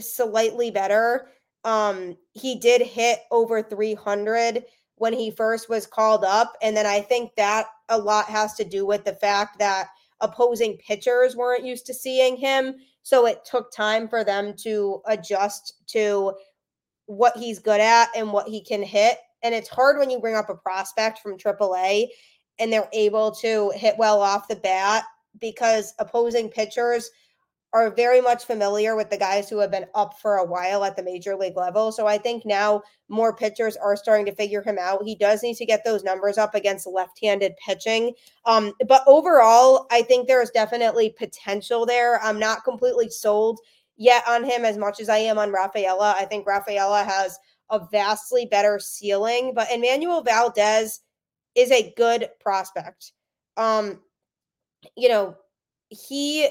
slightly 0.00 0.70
better. 0.70 1.28
Um, 1.64 2.16
he 2.32 2.58
did 2.58 2.80
hit 2.80 3.20
over 3.30 3.62
300 3.62 4.64
when 4.94 5.12
he 5.12 5.30
first 5.30 5.68
was 5.68 5.86
called 5.86 6.24
up. 6.24 6.54
And 6.62 6.76
then 6.76 6.86
I 6.86 7.00
think 7.00 7.34
that 7.36 7.66
a 7.88 7.98
lot 7.98 8.26
has 8.26 8.54
to 8.54 8.64
do 8.64 8.86
with 8.86 9.04
the 9.04 9.14
fact 9.14 9.58
that 9.58 9.88
opposing 10.20 10.78
pitchers 10.78 11.36
weren't 11.36 11.64
used 11.64 11.84
to 11.86 11.94
seeing 11.94 12.36
him. 12.36 12.76
So 13.02 13.26
it 13.26 13.44
took 13.44 13.72
time 13.72 14.08
for 14.08 14.24
them 14.24 14.54
to 14.58 15.00
adjust 15.06 15.74
to 15.88 16.34
what 17.06 17.36
he's 17.36 17.58
good 17.58 17.80
at 17.80 18.08
and 18.16 18.32
what 18.32 18.48
he 18.48 18.62
can 18.62 18.82
hit. 18.82 19.18
And 19.42 19.54
it's 19.54 19.68
hard 19.68 19.98
when 19.98 20.10
you 20.10 20.20
bring 20.20 20.36
up 20.36 20.48
a 20.48 20.54
prospect 20.54 21.18
from 21.18 21.36
AAA 21.36 22.06
and 22.58 22.72
they're 22.72 22.88
able 22.92 23.32
to 23.32 23.72
hit 23.74 23.98
well 23.98 24.22
off 24.22 24.48
the 24.48 24.56
bat 24.56 25.04
because 25.40 25.92
opposing 25.98 26.48
pitchers 26.48 27.10
are 27.72 27.90
very 27.90 28.20
much 28.20 28.44
familiar 28.44 28.96
with 28.96 29.10
the 29.10 29.18
guys 29.18 29.50
who 29.50 29.58
have 29.58 29.70
been 29.70 29.86
up 29.94 30.18
for 30.20 30.36
a 30.36 30.44
while 30.44 30.84
at 30.84 30.96
the 30.96 31.02
major 31.02 31.36
league 31.36 31.56
level. 31.56 31.92
So 31.92 32.06
I 32.06 32.16
think 32.16 32.46
now 32.46 32.82
more 33.08 33.36
pitchers 33.36 33.76
are 33.76 33.96
starting 33.96 34.24
to 34.26 34.34
figure 34.34 34.62
him 34.62 34.78
out. 34.80 35.04
He 35.04 35.14
does 35.14 35.42
need 35.42 35.56
to 35.56 35.66
get 35.66 35.84
those 35.84 36.04
numbers 36.04 36.38
up 36.38 36.54
against 36.54 36.86
left-handed 36.86 37.54
pitching. 37.64 38.14
Um, 38.44 38.72
but 38.88 39.02
overall, 39.06 39.86
I 39.90 40.02
think 40.02 40.26
there's 40.26 40.50
definitely 40.50 41.10
potential 41.18 41.84
there. 41.84 42.22
I'm 42.22 42.38
not 42.38 42.64
completely 42.64 43.10
sold 43.10 43.60
yet 43.96 44.22
on 44.28 44.44
him 44.44 44.64
as 44.64 44.78
much 44.78 45.00
as 45.00 45.08
I 45.08 45.18
am 45.18 45.38
on 45.38 45.52
Rafaela. 45.52 46.14
I 46.16 46.24
think 46.24 46.46
Rafaela 46.46 47.04
has 47.04 47.38
a 47.70 47.80
vastly 47.90 48.46
better 48.46 48.78
ceiling, 48.78 49.52
but 49.54 49.68
Enmanuel 49.68 50.24
Valdez 50.24 51.00
is 51.54 51.70
a 51.72 51.92
good 51.96 52.28
prospect. 52.40 53.12
Um, 53.56 54.00
you 54.96 55.08
know, 55.08 55.36
he 55.88 56.48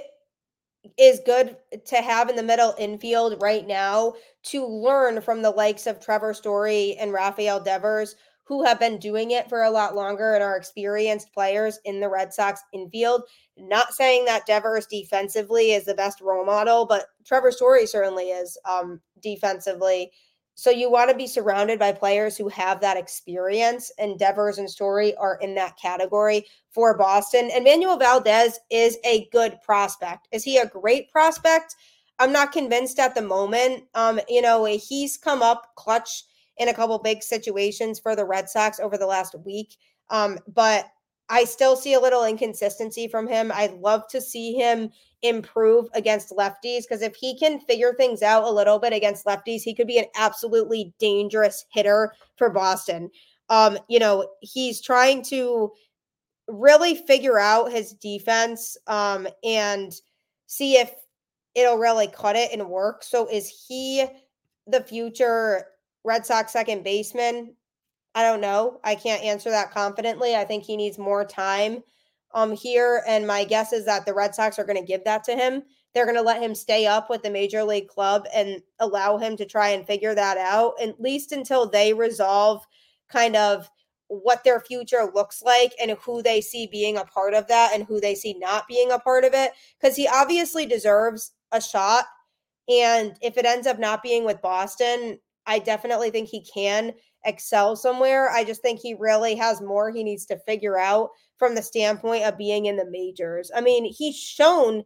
is 0.97 1.21
good 1.25 1.57
to 1.85 1.97
have 1.97 2.29
in 2.29 2.35
the 2.35 2.43
middle 2.43 2.75
infield 2.77 3.41
right 3.41 3.65
now 3.65 4.13
to 4.43 4.65
learn 4.65 5.21
from 5.21 5.41
the 5.41 5.51
likes 5.51 5.87
of 5.87 5.99
Trevor 5.99 6.33
Story 6.33 6.95
and 6.99 7.13
Rafael 7.13 7.59
Devers, 7.59 8.15
who 8.43 8.63
have 8.63 8.79
been 8.79 8.99
doing 8.99 9.31
it 9.31 9.49
for 9.49 9.63
a 9.63 9.69
lot 9.69 9.95
longer 9.95 10.33
and 10.33 10.43
are 10.43 10.57
experienced 10.57 11.33
players 11.33 11.79
in 11.85 11.99
the 11.99 12.09
Red 12.09 12.33
Sox 12.33 12.61
infield. 12.73 13.23
Not 13.57 13.93
saying 13.93 14.25
that 14.25 14.45
Devers 14.45 14.85
defensively 14.85 15.71
is 15.71 15.85
the 15.85 15.95
best 15.95 16.21
role 16.21 16.45
model, 16.45 16.85
but 16.85 17.07
Trevor 17.25 17.51
Story 17.51 17.87
certainly 17.87 18.25
is 18.25 18.57
um, 18.69 19.01
defensively. 19.21 20.11
So 20.55 20.69
you 20.69 20.89
want 20.89 21.09
to 21.09 21.15
be 21.15 21.27
surrounded 21.27 21.77
by 21.79 21.91
players 21.91 22.37
who 22.37 22.47
have 22.47 22.79
that 22.79 22.97
experience, 22.97 23.91
and 23.99 24.17
Devers 24.17 24.57
and 24.57 24.69
Story 24.69 25.15
are 25.17 25.37
in 25.41 25.53
that 25.55 25.77
category 25.77 26.45
for 26.71 26.97
Boston. 26.97 27.49
Enmanuel 27.49 27.99
Valdez 27.99 28.57
is 28.71 28.97
a 29.03 29.27
good 29.31 29.57
prospect. 29.61 30.29
Is 30.31 30.43
he 30.43 30.57
a 30.57 30.67
great 30.67 31.11
prospect? 31.11 31.75
I'm 32.19 32.31
not 32.31 32.53
convinced 32.53 32.99
at 32.99 33.15
the 33.15 33.21
moment. 33.21 33.83
Um, 33.93 34.21
you 34.29 34.41
know, 34.41 34.63
he's 34.63 35.17
come 35.17 35.41
up 35.41 35.75
clutch 35.75 36.23
in 36.57 36.69
a 36.69 36.73
couple 36.73 36.97
big 36.99 37.21
situations 37.21 37.99
for 37.99 38.15
the 38.15 38.25
Red 38.25 38.49
Sox 38.49 38.79
over 38.79 38.97
the 38.97 39.05
last 39.05 39.35
week. 39.45 39.75
Um, 40.09 40.39
but 40.47 40.85
I 41.27 41.43
still 41.43 41.75
see 41.75 41.95
a 41.95 41.99
little 41.99 42.23
inconsistency 42.23 43.07
from 43.07 43.27
him. 43.27 43.51
I'd 43.53 43.73
love 43.73 44.07
to 44.09 44.21
see 44.21 44.53
him 44.53 44.91
improve 45.27 45.87
against 45.93 46.31
lefties 46.31 46.81
because 46.81 47.01
if 47.01 47.15
he 47.15 47.37
can 47.37 47.59
figure 47.61 47.93
things 47.93 48.21
out 48.21 48.43
a 48.43 48.51
little 48.51 48.79
bit 48.79 48.93
against 48.93 49.25
lefties, 49.25 49.61
he 49.61 49.73
could 49.73 49.87
be 49.87 49.99
an 49.99 50.05
absolutely 50.15 50.93
dangerous 50.99 51.65
hitter 51.71 52.13
for 52.37 52.49
Boston. 52.49 53.09
Um, 53.49 53.77
you 53.87 53.99
know, 53.99 54.27
he's 54.41 54.81
trying 54.81 55.23
to 55.25 55.71
really 56.47 56.95
figure 56.95 57.39
out 57.39 57.71
his 57.71 57.93
defense 57.93 58.77
um, 58.87 59.27
and 59.43 59.93
see 60.47 60.77
if 60.77 60.91
it'll 61.55 61.77
really 61.77 62.07
cut 62.07 62.35
it 62.35 62.51
and 62.51 62.69
work. 62.69 63.03
So 63.03 63.27
is 63.27 63.65
he 63.67 64.05
the 64.67 64.81
future 64.81 65.65
Red 66.03 66.25
Sox 66.25 66.51
second 66.51 66.83
baseman? 66.83 67.55
I 68.13 68.23
don't 68.23 68.41
know. 68.41 68.79
I 68.83 68.95
can't 68.95 69.23
answer 69.23 69.49
that 69.49 69.71
confidently. 69.71 70.35
I 70.35 70.45
think 70.45 70.63
he 70.63 70.77
needs 70.77 70.97
more 70.97 71.25
time 71.25 71.83
um 72.35 72.51
here 72.51 73.01
and 73.07 73.25
my 73.25 73.43
guess 73.43 73.73
is 73.73 73.85
that 73.85 74.05
the 74.05 74.13
Red 74.13 74.35
Sox 74.35 74.59
are 74.59 74.65
going 74.65 74.79
to 74.79 74.85
give 74.85 75.03
that 75.05 75.23
to 75.23 75.35
him. 75.35 75.63
They're 75.93 76.05
going 76.05 76.17
to 76.17 76.21
let 76.21 76.43
him 76.43 76.53
stay 76.53 76.85
up 76.85 77.09
with 77.09 77.23
the 77.23 77.29
major 77.29 77.63
league 77.63 77.87
club 77.87 78.27
and 78.33 78.61
allow 78.79 79.17
him 79.17 79.37
to 79.37 79.45
try 79.45 79.69
and 79.69 79.87
figure 79.87 80.13
that 80.13 80.37
out 80.37 80.73
at 80.81 81.01
least 81.01 81.31
until 81.31 81.67
they 81.67 81.93
resolve 81.93 82.65
kind 83.09 83.35
of 83.35 83.69
what 84.07 84.43
their 84.43 84.59
future 84.59 85.09
looks 85.15 85.41
like 85.41 85.73
and 85.81 85.97
who 86.01 86.21
they 86.21 86.41
see 86.41 86.67
being 86.67 86.97
a 86.97 87.05
part 87.05 87.33
of 87.33 87.47
that 87.47 87.71
and 87.73 87.85
who 87.85 87.99
they 87.99 88.13
see 88.13 88.35
not 88.37 88.67
being 88.67 88.91
a 88.91 88.99
part 88.99 89.23
of 89.23 89.33
it 89.33 89.51
because 89.79 89.95
he 89.95 90.07
obviously 90.07 90.65
deserves 90.65 91.31
a 91.51 91.59
shot 91.59 92.05
and 92.67 93.15
if 93.21 93.37
it 93.37 93.45
ends 93.45 93.67
up 93.67 93.79
not 93.79 94.01
being 94.01 94.25
with 94.25 94.41
Boston, 94.41 95.19
I 95.45 95.59
definitely 95.59 96.09
think 96.09 96.29
he 96.29 96.43
can 96.43 96.93
excel 97.23 97.75
somewhere. 97.75 98.29
I 98.29 98.43
just 98.43 98.61
think 98.61 98.79
he 98.79 98.95
really 98.95 99.35
has 99.35 99.61
more 99.61 99.91
he 99.91 100.03
needs 100.03 100.25
to 100.27 100.39
figure 100.39 100.77
out 100.77 101.09
from 101.37 101.55
the 101.55 101.61
standpoint 101.61 102.23
of 102.23 102.37
being 102.37 102.65
in 102.65 102.77
the 102.77 102.89
majors. 102.89 103.51
I 103.55 103.61
mean, 103.61 103.85
he's 103.85 104.15
shown 104.15 104.83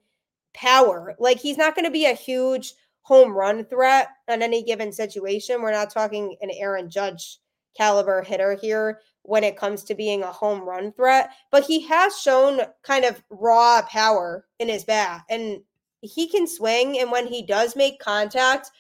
power. 0.54 1.16
Like 1.20 1.40
he's 1.40 1.58
not 1.58 1.76
going 1.76 1.86
to 1.86 1.92
be 1.92 2.06
a 2.06 2.14
huge 2.14 2.74
home 3.02 3.32
run 3.32 3.66
threat 3.66 4.10
on 4.28 4.42
any 4.42 4.64
given 4.64 4.92
situation. 4.92 5.62
We're 5.62 5.72
not 5.72 5.92
talking 5.92 6.36
an 6.42 6.50
Aaron 6.54 6.90
Judge 6.90 7.40
caliber 7.78 8.22
hitter 8.24 8.58
here 8.60 9.00
when 9.24 9.44
it 9.44 9.58
comes 9.58 9.84
to 9.84 9.96
being 9.96 10.24
a 10.24 10.32
home 10.32 10.62
run 10.62 10.92
threat, 10.94 11.30
but 11.52 11.64
he 11.64 11.82
has 11.88 12.18
shown 12.18 12.62
kind 12.84 13.06
of 13.06 13.24
raw 13.30 13.82
power 13.84 14.46
in 14.60 14.68
his 14.68 14.84
bat 14.84 15.22
and 15.30 15.60
he 16.02 16.28
can 16.28 16.48
swing 16.48 17.00
and 17.00 17.12
when 17.12 17.28
he 17.28 17.46
does 17.46 17.76
make 17.76 18.00
contact, 18.00 18.72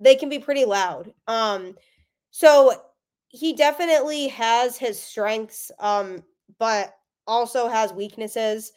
they 0.00 0.14
can 0.14 0.28
be 0.28 0.38
pretty 0.38 0.64
loud. 0.64 1.12
Um 1.26 1.74
so 2.30 2.72
he 3.28 3.52
definitely 3.52 4.28
has 4.28 4.76
his 4.76 5.00
strengths, 5.00 5.70
um, 5.78 6.22
but 6.58 6.94
also 7.28 7.68
has 7.68 7.92
weaknesses, 7.92 8.72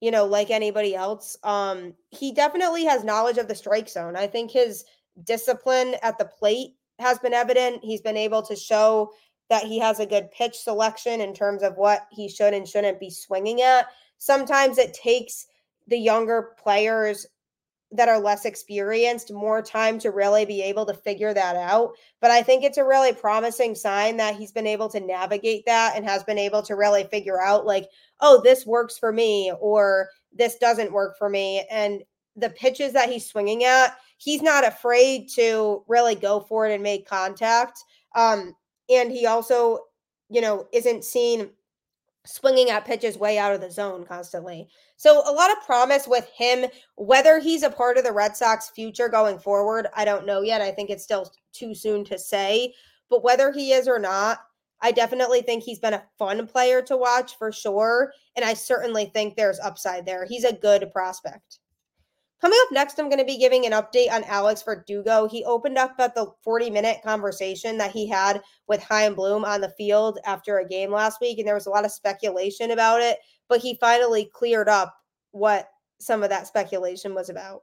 you 0.00 0.10
know, 0.10 0.24
like 0.24 0.50
anybody 0.50 0.96
else. 0.96 1.36
Um, 1.44 1.94
he 2.08 2.32
definitely 2.32 2.84
has 2.86 3.04
knowledge 3.04 3.38
of 3.38 3.46
the 3.46 3.54
strike 3.54 3.88
zone. 3.88 4.16
I 4.16 4.26
think 4.26 4.50
his 4.50 4.84
discipline 5.24 5.94
at 6.02 6.18
the 6.18 6.24
plate 6.24 6.74
has 6.98 7.18
been 7.18 7.34
evident. 7.34 7.84
He's 7.84 8.00
been 8.00 8.16
able 8.16 8.42
to 8.42 8.56
show 8.56 9.12
that 9.50 9.64
he 9.64 9.78
has 9.78 10.00
a 10.00 10.06
good 10.06 10.30
pitch 10.30 10.56
selection 10.56 11.20
in 11.20 11.34
terms 11.34 11.62
of 11.62 11.76
what 11.76 12.06
he 12.10 12.28
should 12.28 12.54
and 12.54 12.66
shouldn't 12.66 13.00
be 13.00 13.10
swinging 13.10 13.62
at. 13.62 13.86
Sometimes 14.18 14.78
it 14.78 14.94
takes 14.94 15.46
the 15.88 15.98
younger 15.98 16.54
players 16.62 17.26
that 17.92 18.08
are 18.08 18.20
less 18.20 18.44
experienced 18.44 19.32
more 19.32 19.60
time 19.60 19.98
to 19.98 20.10
really 20.10 20.44
be 20.44 20.62
able 20.62 20.86
to 20.86 20.94
figure 20.94 21.34
that 21.34 21.56
out. 21.56 21.92
But 22.20 22.30
I 22.30 22.40
think 22.42 22.62
it's 22.62 22.78
a 22.78 22.84
really 22.84 23.12
promising 23.12 23.74
sign 23.74 24.16
that 24.18 24.36
he's 24.36 24.52
been 24.52 24.66
able 24.66 24.88
to 24.90 25.00
navigate 25.00 25.66
that 25.66 25.96
and 25.96 26.04
has 26.04 26.22
been 26.22 26.38
able 26.38 26.62
to 26.62 26.76
really 26.76 27.04
figure 27.04 27.42
out, 27.42 27.66
like, 27.66 27.88
oh, 28.20 28.40
this 28.44 28.64
works 28.64 28.96
for 28.96 29.12
me 29.12 29.52
or 29.60 30.08
this 30.32 30.56
doesn't 30.56 30.92
work 30.92 31.18
for 31.18 31.28
me. 31.28 31.66
And 31.70 32.02
the 32.36 32.50
pitches 32.50 32.92
that 32.92 33.10
he's 33.10 33.28
swinging 33.28 33.64
at, 33.64 33.96
he's 34.18 34.40
not 34.40 34.64
afraid 34.64 35.28
to 35.30 35.82
really 35.88 36.14
go 36.14 36.40
for 36.40 36.68
it 36.68 36.72
and 36.72 36.82
make 36.82 37.08
contact. 37.08 37.80
Um, 38.14 38.54
and 38.88 39.10
he 39.10 39.26
also, 39.26 39.80
you 40.28 40.40
know, 40.40 40.68
isn't 40.72 41.04
seen 41.04 41.50
swinging 42.30 42.70
at 42.70 42.84
pitches 42.84 43.18
way 43.18 43.38
out 43.38 43.52
of 43.52 43.60
the 43.60 43.70
zone 43.70 44.04
constantly. 44.04 44.68
So 44.96 45.22
a 45.28 45.32
lot 45.32 45.50
of 45.50 45.64
promise 45.64 46.06
with 46.06 46.28
him. 46.34 46.66
Whether 46.96 47.38
he's 47.38 47.62
a 47.62 47.70
part 47.70 47.98
of 47.98 48.04
the 48.04 48.12
Red 48.12 48.36
Sox 48.36 48.70
future 48.70 49.08
going 49.08 49.38
forward, 49.38 49.88
I 49.94 50.04
don't 50.04 50.26
know 50.26 50.42
yet. 50.42 50.60
I 50.60 50.70
think 50.70 50.90
it's 50.90 51.04
still 51.04 51.32
too 51.52 51.74
soon 51.74 52.04
to 52.04 52.18
say. 52.18 52.74
But 53.08 53.24
whether 53.24 53.50
he 53.52 53.72
is 53.72 53.88
or 53.88 53.98
not, 53.98 54.38
I 54.80 54.92
definitely 54.92 55.42
think 55.42 55.62
he's 55.62 55.78
been 55.78 55.94
a 55.94 56.04
fun 56.18 56.46
player 56.46 56.80
to 56.82 56.96
watch 56.96 57.36
for 57.36 57.52
sure. 57.52 58.12
And 58.36 58.44
I 58.44 58.54
certainly 58.54 59.06
think 59.06 59.34
there's 59.34 59.60
upside 59.60 60.06
there. 60.06 60.24
He's 60.24 60.44
a 60.44 60.52
good 60.52 60.90
prospect. 60.92 61.58
Coming 62.40 62.58
up 62.62 62.72
next, 62.72 62.98
I'm 62.98 63.10
going 63.10 63.18
to 63.18 63.24
be 63.24 63.36
giving 63.36 63.66
an 63.66 63.72
update 63.72 64.10
on 64.10 64.24
Alex 64.24 64.62
Verdugo. 64.62 65.28
He 65.28 65.44
opened 65.44 65.76
up 65.76 65.94
at 65.98 66.14
the 66.14 66.32
40 66.42 66.70
minute 66.70 66.98
conversation 67.04 67.76
that 67.76 67.90
he 67.90 68.08
had 68.08 68.40
with 68.66 68.82
Chaim 68.82 69.14
Bloom 69.14 69.44
on 69.44 69.60
the 69.60 69.74
field 69.76 70.18
after 70.24 70.58
a 70.58 70.66
game 70.66 70.90
last 70.90 71.20
week, 71.20 71.38
and 71.38 71.46
there 71.46 71.54
was 71.54 71.66
a 71.66 71.70
lot 71.70 71.84
of 71.84 71.92
speculation 71.92 72.70
about 72.70 73.02
it, 73.02 73.18
but 73.48 73.60
he 73.60 73.76
finally 73.78 74.30
cleared 74.32 74.70
up 74.70 74.94
what 75.32 75.68
some 76.00 76.22
of 76.22 76.30
that 76.30 76.46
speculation 76.46 77.14
was 77.14 77.28
about. 77.28 77.60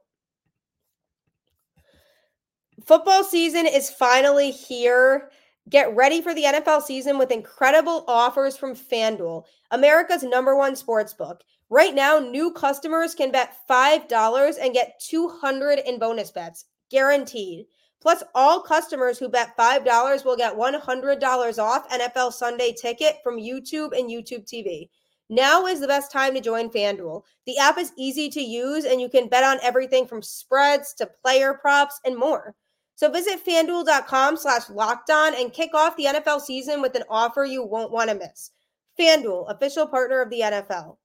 Football 2.86 3.24
season 3.24 3.66
is 3.66 3.90
finally 3.90 4.52
here. 4.52 5.30
Get 5.68 5.94
ready 5.94 6.22
for 6.22 6.34
the 6.34 6.44
NFL 6.44 6.82
season 6.82 7.18
with 7.18 7.30
incredible 7.30 8.04
offers 8.08 8.56
from 8.56 8.74
FanDuel, 8.74 9.44
America's 9.70 10.22
number 10.22 10.56
one 10.56 10.74
sports 10.76 11.12
book. 11.12 11.42
Right 11.68 11.94
now, 11.94 12.18
new 12.18 12.52
customers 12.52 13.14
can 13.14 13.30
bet 13.30 13.54
$5 13.68 14.54
and 14.62 14.72
get 14.72 14.98
200 15.00 15.80
in 15.80 15.98
bonus 15.98 16.30
bets, 16.30 16.64
guaranteed. 16.90 17.66
Plus, 18.00 18.22
all 18.34 18.62
customers 18.62 19.18
who 19.18 19.28
bet 19.28 19.56
$5 19.58 20.24
will 20.24 20.36
get 20.36 20.56
$100 20.56 21.58
off 21.58 21.90
NFL 21.90 22.32
Sunday 22.32 22.72
ticket 22.72 23.16
from 23.22 23.36
YouTube 23.36 23.98
and 23.98 24.08
YouTube 24.08 24.46
TV. 24.46 24.88
Now 25.28 25.66
is 25.66 25.80
the 25.80 25.86
best 25.88 26.10
time 26.10 26.32
to 26.32 26.40
join 26.40 26.70
FanDuel. 26.70 27.24
The 27.44 27.58
app 27.58 27.76
is 27.76 27.92
easy 27.98 28.30
to 28.30 28.40
use 28.40 28.86
and 28.86 29.02
you 29.02 29.10
can 29.10 29.28
bet 29.28 29.44
on 29.44 29.58
everything 29.62 30.06
from 30.06 30.22
spreads 30.22 30.94
to 30.94 31.10
player 31.22 31.52
props 31.52 32.00
and 32.06 32.16
more. 32.16 32.54
So 32.98 33.08
visit 33.08 33.46
fanduel.com 33.46 34.36
slash 34.38 34.68
locked 34.70 35.08
on 35.08 35.32
and 35.36 35.52
kick 35.52 35.72
off 35.72 35.96
the 35.96 36.06
NFL 36.06 36.40
season 36.40 36.82
with 36.82 36.96
an 36.96 37.04
offer 37.08 37.44
you 37.44 37.62
won't 37.62 37.92
want 37.92 38.10
to 38.10 38.16
miss. 38.16 38.50
FanDuel, 38.98 39.48
official 39.54 39.86
partner 39.86 40.20
of 40.20 40.30
the 40.30 40.40
NFL. 40.40 40.96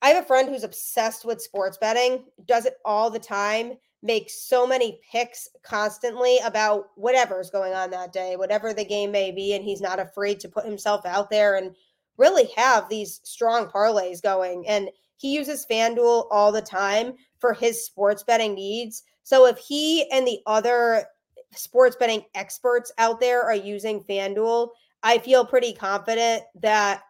I 0.00 0.08
have 0.08 0.24
a 0.24 0.26
friend 0.26 0.48
who's 0.48 0.64
obsessed 0.64 1.26
with 1.26 1.42
sports 1.42 1.76
betting, 1.76 2.24
does 2.46 2.64
it 2.64 2.78
all 2.82 3.10
the 3.10 3.18
time, 3.18 3.74
makes 4.02 4.40
so 4.40 4.66
many 4.66 4.98
picks 5.12 5.50
constantly 5.62 6.38
about 6.42 6.86
whatever's 6.94 7.50
going 7.50 7.74
on 7.74 7.90
that 7.90 8.14
day, 8.14 8.36
whatever 8.36 8.72
the 8.72 8.82
game 8.82 9.12
may 9.12 9.30
be, 9.30 9.52
and 9.52 9.62
he's 9.62 9.82
not 9.82 10.00
afraid 10.00 10.40
to 10.40 10.48
put 10.48 10.64
himself 10.64 11.04
out 11.04 11.28
there 11.28 11.56
and 11.56 11.76
really 12.16 12.48
have 12.56 12.88
these 12.88 13.20
strong 13.22 13.66
parlays 13.66 14.22
going. 14.22 14.66
And 14.66 14.88
he 15.18 15.34
uses 15.34 15.66
FanDuel 15.70 16.28
all 16.30 16.52
the 16.52 16.62
time 16.62 17.16
for 17.38 17.52
his 17.52 17.84
sports 17.84 18.22
betting 18.22 18.54
needs. 18.54 19.02
So 19.26 19.46
if 19.46 19.58
he 19.58 20.08
and 20.12 20.24
the 20.24 20.38
other 20.46 21.04
sports 21.52 21.96
betting 21.98 22.22
experts 22.36 22.92
out 22.96 23.18
there 23.18 23.42
are 23.42 23.56
using 23.56 24.04
FanDuel, 24.04 24.68
I 25.02 25.18
feel 25.18 25.44
pretty 25.44 25.72
confident 25.72 26.44
that 26.62 27.02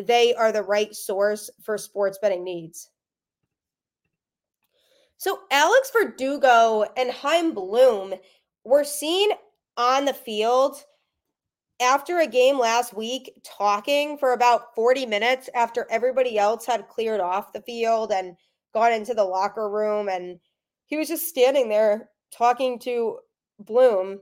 they 0.00 0.32
are 0.34 0.52
the 0.52 0.62
right 0.62 0.94
source 0.94 1.50
for 1.64 1.76
sports 1.76 2.20
betting 2.22 2.44
needs. 2.44 2.90
So 5.16 5.40
Alex 5.50 5.90
Verdugo 5.92 6.84
and 6.96 7.10
Chaim 7.10 7.52
Bloom 7.52 8.14
were 8.62 8.84
seen 8.84 9.30
on 9.76 10.04
the 10.04 10.14
field 10.14 10.84
after 11.80 12.20
a 12.20 12.28
game 12.28 12.60
last 12.60 12.94
week 12.94 13.40
talking 13.42 14.18
for 14.18 14.34
about 14.34 14.72
40 14.76 15.04
minutes 15.06 15.50
after 15.52 15.84
everybody 15.90 16.38
else 16.38 16.64
had 16.64 16.86
cleared 16.86 17.20
off 17.20 17.52
the 17.52 17.62
field 17.62 18.12
and 18.12 18.36
gone 18.72 18.92
into 18.92 19.14
the 19.14 19.24
locker 19.24 19.68
room 19.68 20.08
and 20.08 20.38
he 20.86 20.96
was 20.96 21.08
just 21.08 21.28
standing 21.28 21.68
there 21.68 22.10
talking 22.32 22.78
to 22.80 23.18
Bloom 23.60 24.20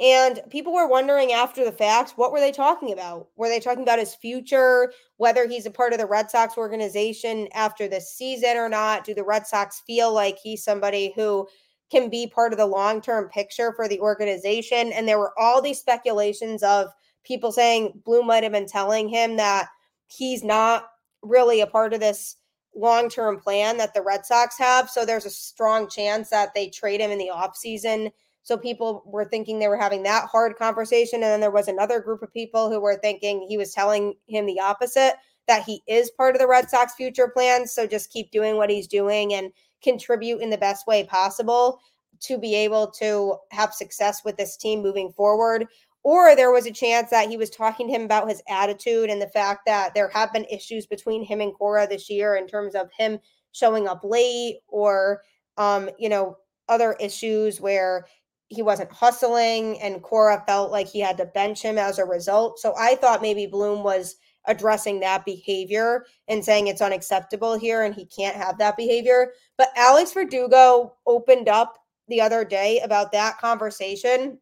and 0.00 0.40
people 0.48 0.72
were 0.72 0.88
wondering 0.88 1.32
after 1.32 1.64
the 1.64 1.72
fact 1.72 2.12
what 2.16 2.32
were 2.32 2.40
they 2.40 2.52
talking 2.52 2.92
about 2.92 3.28
were 3.36 3.48
they 3.48 3.60
talking 3.60 3.82
about 3.82 3.98
his 3.98 4.14
future 4.14 4.92
whether 5.18 5.46
he's 5.46 5.66
a 5.66 5.70
part 5.70 5.92
of 5.92 5.98
the 5.98 6.06
Red 6.06 6.30
Sox 6.30 6.56
organization 6.56 7.48
after 7.52 7.88
this 7.88 8.14
season 8.14 8.56
or 8.56 8.68
not 8.68 9.04
do 9.04 9.14
the 9.14 9.24
Red 9.24 9.46
Sox 9.46 9.82
feel 9.86 10.12
like 10.12 10.38
he's 10.42 10.64
somebody 10.64 11.12
who 11.14 11.46
can 11.90 12.08
be 12.08 12.26
part 12.26 12.52
of 12.52 12.58
the 12.58 12.66
long 12.66 13.00
term 13.00 13.28
picture 13.28 13.72
for 13.72 13.88
the 13.88 14.00
organization. 14.00 14.92
And 14.92 15.06
there 15.06 15.18
were 15.18 15.38
all 15.38 15.60
these 15.60 15.80
speculations 15.80 16.62
of 16.62 16.88
people 17.24 17.52
saying 17.52 18.00
Bloom 18.04 18.26
might 18.26 18.42
have 18.42 18.52
been 18.52 18.66
telling 18.66 19.08
him 19.08 19.36
that 19.36 19.68
he's 20.06 20.42
not 20.42 20.86
really 21.22 21.60
a 21.60 21.66
part 21.66 21.92
of 21.92 22.00
this 22.00 22.36
long 22.74 23.08
term 23.08 23.38
plan 23.38 23.76
that 23.78 23.94
the 23.94 24.02
Red 24.02 24.24
Sox 24.24 24.58
have. 24.58 24.90
So 24.90 25.04
there's 25.04 25.26
a 25.26 25.30
strong 25.30 25.88
chance 25.88 26.30
that 26.30 26.54
they 26.54 26.68
trade 26.68 27.00
him 27.00 27.10
in 27.10 27.18
the 27.18 27.30
offseason. 27.32 28.10
So 28.42 28.56
people 28.56 29.02
were 29.06 29.24
thinking 29.24 29.58
they 29.58 29.68
were 29.68 29.76
having 29.76 30.02
that 30.04 30.26
hard 30.26 30.56
conversation. 30.56 31.22
And 31.22 31.30
then 31.30 31.40
there 31.40 31.50
was 31.50 31.68
another 31.68 32.00
group 32.00 32.22
of 32.22 32.32
people 32.32 32.70
who 32.70 32.80
were 32.80 32.98
thinking 33.00 33.46
he 33.48 33.58
was 33.58 33.72
telling 33.72 34.14
him 34.28 34.46
the 34.46 34.60
opposite 34.60 35.14
that 35.46 35.64
he 35.64 35.82
is 35.86 36.10
part 36.12 36.34
of 36.34 36.40
the 36.40 36.48
Red 36.48 36.70
Sox 36.70 36.94
future 36.94 37.28
plans. 37.28 37.72
So 37.72 37.86
just 37.86 38.12
keep 38.12 38.30
doing 38.30 38.56
what 38.56 38.70
he's 38.70 38.86
doing 38.86 39.34
and 39.34 39.52
contribute 39.82 40.40
in 40.40 40.50
the 40.50 40.58
best 40.58 40.86
way 40.86 41.04
possible 41.04 41.80
to 42.20 42.38
be 42.38 42.54
able 42.54 42.90
to 42.90 43.36
have 43.50 43.74
success 43.74 44.24
with 44.24 44.36
this 44.36 44.56
team 44.56 44.82
moving 44.82 45.10
forward. 45.12 45.66
Or 46.02 46.34
there 46.34 46.50
was 46.50 46.66
a 46.66 46.72
chance 46.72 47.10
that 47.10 47.28
he 47.28 47.36
was 47.36 47.50
talking 47.50 47.86
to 47.86 47.94
him 47.94 48.02
about 48.02 48.28
his 48.28 48.42
attitude 48.48 49.10
and 49.10 49.20
the 49.20 49.28
fact 49.28 49.62
that 49.66 49.94
there 49.94 50.08
have 50.08 50.32
been 50.32 50.46
issues 50.46 50.86
between 50.86 51.22
him 51.22 51.40
and 51.40 51.54
Cora 51.54 51.86
this 51.86 52.08
year 52.08 52.36
in 52.36 52.46
terms 52.46 52.74
of 52.74 52.90
him 52.96 53.18
showing 53.52 53.86
up 53.86 54.00
late 54.02 54.60
or, 54.68 55.22
um, 55.58 55.90
you 55.98 56.08
know, 56.08 56.36
other 56.68 56.96
issues 57.00 57.60
where 57.60 58.06
he 58.48 58.62
wasn't 58.62 58.92
hustling 58.92 59.80
and 59.80 60.02
Cora 60.02 60.42
felt 60.46 60.72
like 60.72 60.88
he 60.88 61.00
had 61.00 61.16
to 61.18 61.26
bench 61.26 61.62
him 61.62 61.78
as 61.78 61.98
a 61.98 62.04
result. 62.04 62.58
So 62.58 62.74
I 62.78 62.96
thought 62.96 63.22
maybe 63.22 63.46
Bloom 63.46 63.82
was 63.84 64.16
addressing 64.46 65.00
that 65.00 65.24
behavior 65.24 66.06
and 66.28 66.44
saying 66.44 66.66
it's 66.66 66.80
unacceptable 66.80 67.58
here 67.58 67.82
and 67.82 67.94
he 67.94 68.06
can't 68.06 68.36
have 68.36 68.58
that 68.58 68.76
behavior. 68.76 69.32
But 69.58 69.68
Alex 69.76 70.12
Verdugo 70.12 70.94
opened 71.06 71.48
up 71.48 71.78
the 72.08 72.20
other 72.20 72.44
day 72.44 72.80
about 72.80 73.12
that 73.12 73.38
conversation. 73.38 74.38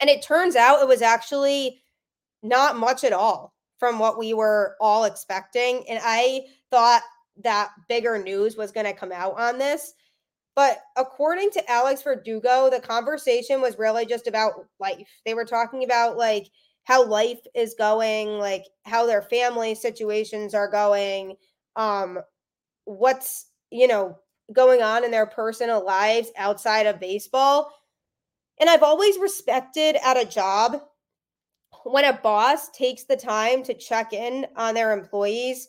And 0.00 0.10
it 0.10 0.22
turns 0.22 0.56
out 0.56 0.80
it 0.80 0.88
was 0.88 1.02
actually 1.02 1.80
not 2.42 2.76
much 2.76 3.04
at 3.04 3.12
all 3.12 3.54
from 3.78 3.98
what 3.98 4.18
we 4.18 4.34
were 4.34 4.76
all 4.80 5.04
expecting. 5.04 5.84
And 5.88 6.00
I 6.02 6.42
thought 6.70 7.02
that 7.42 7.70
bigger 7.88 8.18
news 8.22 8.56
was 8.56 8.72
going 8.72 8.86
to 8.86 8.92
come 8.92 9.12
out 9.12 9.38
on 9.38 9.58
this. 9.58 9.94
But 10.56 10.80
according 10.96 11.50
to 11.52 11.70
Alex 11.70 12.02
Verdugo, 12.02 12.68
the 12.68 12.80
conversation 12.80 13.60
was 13.60 13.78
really 13.78 14.04
just 14.04 14.26
about 14.26 14.54
life. 14.80 15.08
They 15.24 15.34
were 15.34 15.44
talking 15.44 15.84
about 15.84 16.16
like 16.16 16.48
how 16.82 17.06
life 17.06 17.38
is 17.54 17.76
going, 17.78 18.38
like 18.38 18.64
how 18.84 19.06
their 19.06 19.22
family 19.22 19.76
situations 19.76 20.54
are 20.54 20.68
going, 20.68 21.36
um, 21.76 22.18
what's, 22.86 23.46
you 23.70 23.86
know, 23.86 24.18
going 24.52 24.82
on 24.82 25.04
in 25.04 25.10
their 25.10 25.26
personal 25.26 25.84
lives 25.84 26.32
outside 26.36 26.86
of 26.86 26.98
baseball. 26.98 27.72
And 28.60 28.68
I've 28.68 28.82
always 28.82 29.18
respected 29.18 29.96
at 30.04 30.16
a 30.16 30.24
job 30.24 30.82
when 31.84 32.04
a 32.04 32.12
boss 32.12 32.70
takes 32.70 33.04
the 33.04 33.16
time 33.16 33.62
to 33.64 33.74
check 33.74 34.12
in 34.12 34.46
on 34.56 34.74
their 34.74 34.92
employees 34.92 35.68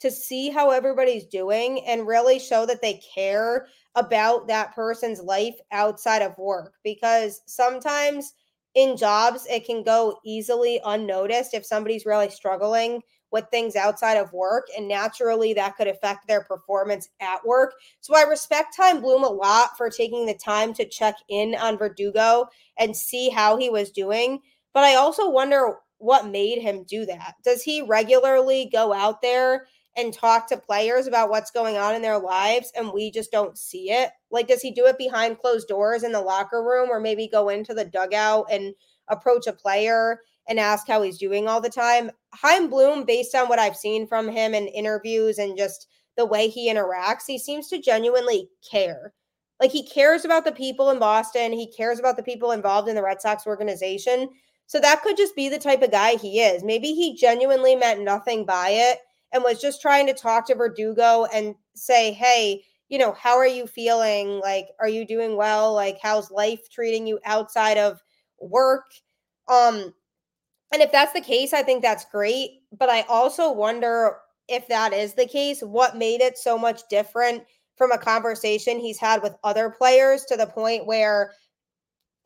to 0.00 0.10
see 0.10 0.50
how 0.50 0.70
everybody's 0.70 1.24
doing 1.26 1.84
and 1.86 2.06
really 2.06 2.38
show 2.38 2.66
that 2.66 2.82
they 2.82 3.00
care 3.14 3.66
about 3.94 4.46
that 4.48 4.74
person's 4.74 5.20
life 5.20 5.54
outside 5.72 6.20
of 6.20 6.36
work. 6.36 6.74
Because 6.84 7.40
sometimes 7.46 8.34
in 8.74 8.96
jobs 8.96 9.46
it 9.48 9.64
can 9.64 9.82
go 9.82 10.18
easily 10.24 10.80
unnoticed 10.84 11.54
if 11.54 11.64
somebody's 11.64 12.04
really 12.04 12.28
struggling 12.28 13.00
with 13.32 13.44
things 13.50 13.76
outside 13.76 14.16
of 14.16 14.32
work 14.32 14.66
and 14.76 14.88
naturally 14.88 15.52
that 15.54 15.76
could 15.76 15.86
affect 15.86 16.26
their 16.26 16.42
performance 16.42 17.08
at 17.20 17.44
work 17.46 17.74
so 18.00 18.16
i 18.16 18.22
respect 18.22 18.74
Chaim 18.76 19.00
Bloom 19.00 19.24
a 19.24 19.28
lot 19.28 19.76
for 19.76 19.90
taking 19.90 20.26
the 20.26 20.34
time 20.34 20.72
to 20.74 20.88
check 20.88 21.16
in 21.28 21.54
on 21.54 21.78
verdugo 21.78 22.46
and 22.78 22.96
see 22.96 23.28
how 23.28 23.56
he 23.56 23.68
was 23.70 23.90
doing 23.90 24.40
but 24.72 24.84
i 24.84 24.94
also 24.94 25.30
wonder 25.30 25.76
what 25.98 26.26
made 26.26 26.60
him 26.60 26.84
do 26.84 27.06
that 27.06 27.34
does 27.44 27.62
he 27.62 27.82
regularly 27.82 28.68
go 28.72 28.92
out 28.92 29.22
there 29.22 29.66
and 29.96 30.12
talk 30.12 30.46
to 30.48 30.56
players 30.56 31.06
about 31.06 31.30
what's 31.30 31.50
going 31.50 31.76
on 31.76 31.94
in 31.94 32.02
their 32.02 32.18
lives 32.18 32.70
and 32.76 32.92
we 32.92 33.10
just 33.10 33.32
don't 33.32 33.56
see 33.56 33.90
it? 33.90 34.10
Like, 34.30 34.46
does 34.46 34.60
he 34.60 34.70
do 34.70 34.86
it 34.86 34.98
behind 34.98 35.38
closed 35.38 35.68
doors 35.68 36.02
in 36.02 36.12
the 36.12 36.20
locker 36.20 36.62
room 36.62 36.90
or 36.90 37.00
maybe 37.00 37.28
go 37.28 37.48
into 37.48 37.72
the 37.72 37.84
dugout 37.84 38.46
and 38.50 38.74
approach 39.08 39.46
a 39.46 39.52
player 39.52 40.20
and 40.48 40.60
ask 40.60 40.86
how 40.86 41.02
he's 41.02 41.18
doing 41.18 41.48
all 41.48 41.60
the 41.60 41.68
time? 41.68 42.10
Chaim 42.34 42.68
Bloom, 42.68 43.04
based 43.04 43.34
on 43.34 43.48
what 43.48 43.58
I've 43.58 43.76
seen 43.76 44.06
from 44.06 44.28
him 44.28 44.54
in 44.54 44.68
interviews 44.68 45.38
and 45.38 45.56
just 45.56 45.88
the 46.16 46.26
way 46.26 46.48
he 46.48 46.72
interacts, 46.72 47.24
he 47.26 47.38
seems 47.38 47.68
to 47.68 47.80
genuinely 47.80 48.48
care. 48.68 49.12
Like, 49.60 49.70
he 49.70 49.86
cares 49.86 50.24
about 50.24 50.44
the 50.44 50.52
people 50.52 50.90
in 50.90 50.98
Boston, 50.98 51.52
he 51.52 51.72
cares 51.72 51.98
about 51.98 52.16
the 52.16 52.22
people 52.22 52.52
involved 52.52 52.88
in 52.88 52.94
the 52.94 53.02
Red 53.02 53.20
Sox 53.22 53.46
organization. 53.46 54.28
So 54.66 54.80
that 54.80 55.02
could 55.02 55.16
just 55.16 55.36
be 55.36 55.48
the 55.48 55.58
type 55.58 55.82
of 55.82 55.92
guy 55.92 56.16
he 56.16 56.40
is. 56.40 56.64
Maybe 56.64 56.92
he 56.92 57.16
genuinely 57.16 57.76
meant 57.76 58.02
nothing 58.02 58.44
by 58.44 58.70
it 58.70 58.98
and 59.32 59.42
was 59.42 59.60
just 59.60 59.80
trying 59.80 60.06
to 60.06 60.14
talk 60.14 60.46
to 60.46 60.54
Verdugo 60.54 61.26
and 61.32 61.54
say, 61.74 62.12
hey, 62.12 62.62
you 62.88 62.98
know, 62.98 63.12
how 63.12 63.36
are 63.36 63.46
you 63.46 63.66
feeling? 63.66 64.40
Like, 64.40 64.68
are 64.80 64.88
you 64.88 65.06
doing 65.06 65.36
well? 65.36 65.74
Like, 65.74 65.98
how's 66.02 66.30
life 66.30 66.70
treating 66.70 67.06
you 67.06 67.18
outside 67.24 67.78
of 67.78 68.00
work? 68.40 68.84
Um, 69.48 69.94
and 70.72 70.82
if 70.82 70.92
that's 70.92 71.12
the 71.12 71.20
case, 71.20 71.52
I 71.52 71.62
think 71.62 71.82
that's 71.82 72.04
great. 72.06 72.62
But 72.76 72.90
I 72.90 73.02
also 73.02 73.52
wonder 73.52 74.18
if 74.48 74.68
that 74.68 74.92
is 74.92 75.14
the 75.14 75.26
case, 75.26 75.60
what 75.60 75.96
made 75.96 76.20
it 76.20 76.38
so 76.38 76.58
much 76.58 76.82
different 76.88 77.44
from 77.76 77.92
a 77.92 77.98
conversation 77.98 78.78
he's 78.78 78.98
had 78.98 79.22
with 79.22 79.34
other 79.44 79.70
players 79.70 80.24
to 80.26 80.36
the 80.36 80.46
point 80.46 80.86
where 80.86 81.32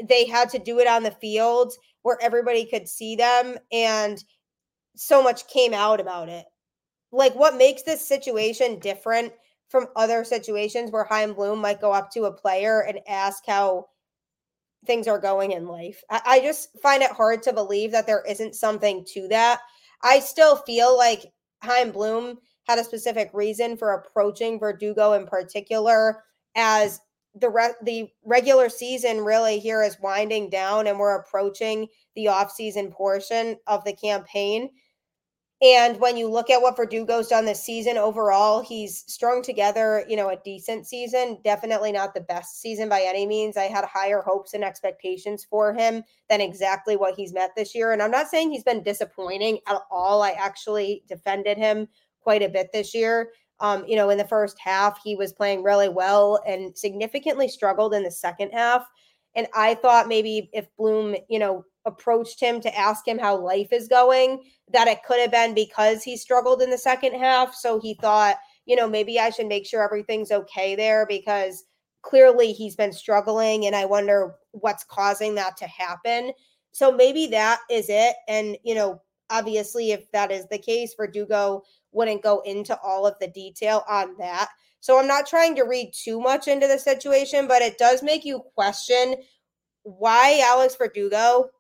they 0.02 0.24
had 0.26 0.48
to 0.50 0.58
do 0.58 0.78
it 0.78 0.86
on 0.86 1.02
the 1.02 1.10
field 1.10 1.72
where 2.02 2.18
everybody 2.22 2.64
could 2.64 2.88
see 2.88 3.16
them 3.16 3.56
and 3.72 4.24
so 4.96 5.22
much 5.22 5.46
came 5.48 5.74
out 5.74 6.00
about 6.00 6.28
it 6.28 6.46
like 7.12 7.34
what 7.34 7.56
makes 7.56 7.82
this 7.82 8.06
situation 8.06 8.78
different 8.78 9.32
from 9.68 9.86
other 9.96 10.24
situations 10.24 10.90
where 10.90 11.04
Chaim 11.04 11.32
Bloom 11.34 11.60
might 11.60 11.80
go 11.80 11.92
up 11.92 12.10
to 12.12 12.24
a 12.24 12.32
player 12.32 12.82
and 12.82 13.00
ask 13.08 13.44
how 13.46 13.86
things 14.86 15.06
are 15.06 15.18
going 15.18 15.52
in 15.52 15.66
life. 15.66 16.02
I, 16.10 16.20
I 16.26 16.40
just 16.40 16.80
find 16.80 17.02
it 17.02 17.10
hard 17.10 17.42
to 17.44 17.52
believe 17.52 17.92
that 17.92 18.06
there 18.06 18.24
isn't 18.28 18.54
something 18.54 19.04
to 19.14 19.28
that. 19.28 19.60
I 20.02 20.20
still 20.20 20.56
feel 20.56 20.96
like 20.96 21.32
Chaim 21.62 21.90
Bloom 21.90 22.38
had 22.64 22.78
a 22.78 22.84
specific 22.84 23.30
reason 23.34 23.76
for 23.76 23.92
approaching 23.92 24.58
Verdugo 24.58 25.12
in 25.14 25.26
particular 25.26 26.24
as 26.56 27.00
the 27.34 27.48
re- 27.48 27.74
the 27.82 28.08
regular 28.24 28.68
season 28.68 29.24
really 29.24 29.58
here 29.58 29.82
is 29.82 30.00
winding 30.00 30.50
down 30.50 30.86
and 30.86 30.98
we're 30.98 31.16
approaching 31.16 31.86
the 32.16 32.28
off-season 32.28 32.90
portion 32.90 33.56
of 33.66 33.84
the 33.84 33.92
campaign 33.92 34.68
and 35.62 36.00
when 36.00 36.16
you 36.16 36.26
look 36.26 36.48
at 36.48 36.62
what 36.62 36.76
Verdugo's 36.76 37.28
done 37.28 37.44
this 37.44 37.62
season 37.62 37.98
overall, 37.98 38.62
he's 38.62 39.04
strung 39.06 39.42
together, 39.42 40.06
you 40.08 40.16
know, 40.16 40.30
a 40.30 40.38
decent 40.42 40.86
season. 40.86 41.38
Definitely 41.44 41.92
not 41.92 42.14
the 42.14 42.22
best 42.22 42.62
season 42.62 42.88
by 42.88 43.02
any 43.02 43.26
means. 43.26 43.58
I 43.58 43.64
had 43.64 43.84
higher 43.84 44.22
hopes 44.22 44.54
and 44.54 44.64
expectations 44.64 45.44
for 45.44 45.74
him 45.74 46.02
than 46.30 46.40
exactly 46.40 46.96
what 46.96 47.14
he's 47.14 47.34
met 47.34 47.50
this 47.56 47.74
year. 47.74 47.92
And 47.92 48.02
I'm 48.02 48.10
not 48.10 48.28
saying 48.28 48.50
he's 48.50 48.64
been 48.64 48.82
disappointing 48.82 49.58
at 49.68 49.82
all. 49.90 50.22
I 50.22 50.30
actually 50.30 51.02
defended 51.06 51.58
him 51.58 51.88
quite 52.22 52.42
a 52.42 52.48
bit 52.48 52.70
this 52.72 52.94
year. 52.94 53.30
Um, 53.60 53.84
you 53.86 53.96
know, 53.96 54.08
in 54.08 54.16
the 54.16 54.26
first 54.26 54.58
half, 54.58 54.98
he 55.04 55.14
was 55.14 55.34
playing 55.34 55.62
really 55.62 55.90
well 55.90 56.40
and 56.46 56.76
significantly 56.76 57.48
struggled 57.48 57.92
in 57.92 58.02
the 58.02 58.10
second 58.10 58.52
half. 58.52 58.86
And 59.34 59.46
I 59.54 59.74
thought 59.74 60.08
maybe 60.08 60.48
if 60.54 60.74
Bloom, 60.78 61.16
you 61.28 61.38
know, 61.38 61.64
approached 61.86 62.40
him 62.40 62.60
to 62.60 62.78
ask 62.78 63.06
him 63.06 63.18
how 63.18 63.36
life 63.36 63.72
is 63.72 63.88
going, 63.88 64.42
that 64.72 64.88
it 64.88 65.02
could 65.02 65.20
have 65.20 65.30
been 65.30 65.54
because 65.54 66.02
he 66.02 66.16
struggled 66.16 66.62
in 66.62 66.70
the 66.70 66.78
second 66.78 67.14
half. 67.14 67.54
So 67.54 67.80
he 67.80 67.94
thought, 67.94 68.36
you 68.66 68.76
know, 68.76 68.88
maybe 68.88 69.18
I 69.18 69.30
should 69.30 69.46
make 69.46 69.66
sure 69.66 69.82
everything's 69.82 70.30
okay 70.30 70.76
there 70.76 71.06
because 71.06 71.64
clearly 72.02 72.52
he's 72.52 72.76
been 72.76 72.92
struggling 72.92 73.66
and 73.66 73.74
I 73.74 73.84
wonder 73.84 74.34
what's 74.52 74.84
causing 74.84 75.34
that 75.36 75.56
to 75.58 75.66
happen. 75.66 76.32
So 76.72 76.92
maybe 76.92 77.26
that 77.28 77.60
is 77.70 77.86
it. 77.88 78.16
And, 78.28 78.56
you 78.62 78.74
know, 78.74 79.00
obviously, 79.30 79.92
if 79.92 80.10
that 80.12 80.30
is 80.30 80.46
the 80.48 80.58
case, 80.58 80.94
Verdugo 80.96 81.62
wouldn't 81.92 82.22
go 82.22 82.40
into 82.40 82.78
all 82.80 83.06
of 83.06 83.14
the 83.20 83.28
detail 83.28 83.84
on 83.88 84.16
that. 84.18 84.48
So 84.80 84.98
I'm 84.98 85.08
not 85.08 85.26
trying 85.26 85.56
to 85.56 85.64
read 85.64 85.92
too 85.92 86.20
much 86.20 86.48
into 86.48 86.66
the 86.66 86.78
situation, 86.78 87.46
but 87.46 87.62
it 87.62 87.76
does 87.76 88.02
make 88.02 88.24
you 88.24 88.42
question 88.54 89.16
why 89.82 90.40
Alex 90.44 90.76
Verdugo 90.76 91.50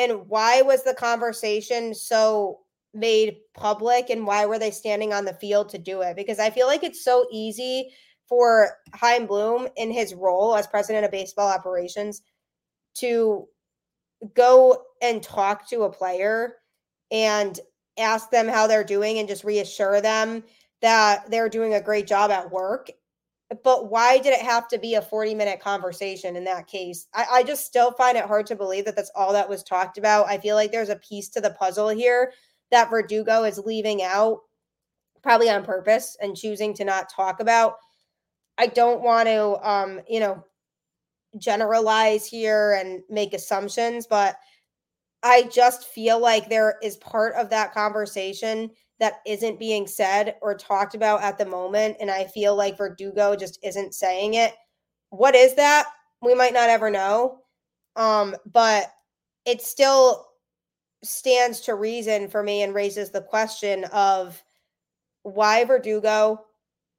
and 0.00 0.26
why 0.28 0.62
was 0.62 0.82
the 0.82 0.94
conversation 0.94 1.94
so 1.94 2.60
made 2.94 3.36
public 3.54 4.08
and 4.08 4.26
why 4.26 4.46
were 4.46 4.58
they 4.58 4.70
standing 4.70 5.12
on 5.12 5.26
the 5.26 5.34
field 5.34 5.68
to 5.68 5.78
do 5.78 6.00
it? 6.00 6.16
Because 6.16 6.38
I 6.38 6.50
feel 6.50 6.66
like 6.66 6.82
it's 6.82 7.04
so 7.04 7.26
easy 7.30 7.90
for 8.26 8.78
Chaim 8.94 9.26
Bloom 9.26 9.68
in 9.76 9.90
his 9.90 10.14
role 10.14 10.56
as 10.56 10.66
president 10.66 11.04
of 11.04 11.10
baseball 11.10 11.48
operations 11.48 12.22
to 12.94 13.46
go 14.34 14.84
and 15.02 15.22
talk 15.22 15.68
to 15.68 15.82
a 15.82 15.92
player 15.92 16.54
and 17.10 17.60
ask 17.98 18.30
them 18.30 18.48
how 18.48 18.66
they're 18.66 18.84
doing 18.84 19.18
and 19.18 19.28
just 19.28 19.44
reassure 19.44 20.00
them 20.00 20.42
that 20.80 21.30
they're 21.30 21.48
doing 21.48 21.74
a 21.74 21.80
great 21.80 22.06
job 22.06 22.30
at 22.30 22.50
work. 22.50 22.90
But 23.64 23.90
why 23.90 24.18
did 24.18 24.32
it 24.32 24.42
have 24.42 24.68
to 24.68 24.78
be 24.78 24.94
a 24.94 25.02
40 25.02 25.34
minute 25.34 25.60
conversation 25.60 26.36
in 26.36 26.44
that 26.44 26.68
case? 26.68 27.08
I, 27.14 27.26
I 27.30 27.42
just 27.42 27.66
still 27.66 27.92
find 27.92 28.16
it 28.16 28.24
hard 28.24 28.46
to 28.46 28.56
believe 28.56 28.84
that 28.84 28.94
that's 28.94 29.10
all 29.14 29.32
that 29.32 29.48
was 29.48 29.64
talked 29.64 29.98
about. 29.98 30.28
I 30.28 30.38
feel 30.38 30.54
like 30.54 30.70
there's 30.70 30.88
a 30.88 30.96
piece 30.96 31.28
to 31.30 31.40
the 31.40 31.50
puzzle 31.50 31.88
here 31.88 32.32
that 32.70 32.90
Verdugo 32.90 33.42
is 33.44 33.58
leaving 33.58 34.02
out, 34.02 34.40
probably 35.22 35.50
on 35.50 35.64
purpose 35.64 36.16
and 36.20 36.36
choosing 36.36 36.74
to 36.74 36.84
not 36.84 37.10
talk 37.10 37.40
about. 37.40 37.74
I 38.56 38.68
don't 38.68 39.02
want 39.02 39.26
to, 39.26 39.68
um, 39.68 40.00
you 40.08 40.20
know, 40.20 40.44
generalize 41.38 42.26
here 42.26 42.74
and 42.74 43.02
make 43.08 43.34
assumptions, 43.34 44.06
but 44.06 44.36
I 45.22 45.44
just 45.44 45.88
feel 45.88 46.18
like 46.18 46.48
there 46.48 46.76
is 46.82 46.96
part 46.98 47.34
of 47.34 47.50
that 47.50 47.74
conversation 47.74 48.70
that 49.00 49.20
isn't 49.26 49.58
being 49.58 49.86
said 49.86 50.36
or 50.42 50.54
talked 50.54 50.94
about 50.94 51.22
at 51.22 51.38
the 51.38 51.46
moment. 51.46 51.96
And 52.00 52.10
I 52.10 52.24
feel 52.24 52.54
like 52.54 52.78
Verdugo 52.78 53.34
just 53.34 53.58
isn't 53.64 53.94
saying 53.94 54.34
it. 54.34 54.54
What 55.08 55.34
is 55.34 55.54
that? 55.54 55.86
We 56.22 56.34
might 56.34 56.52
not 56.52 56.68
ever 56.68 56.90
know. 56.90 57.38
Um, 57.96 58.36
but 58.52 58.92
it 59.46 59.62
still 59.62 60.28
stands 61.02 61.60
to 61.60 61.74
reason 61.74 62.28
for 62.28 62.42
me 62.42 62.62
and 62.62 62.74
raises 62.74 63.10
the 63.10 63.22
question 63.22 63.84
of 63.84 64.40
why 65.22 65.64
Verdugo 65.64 66.44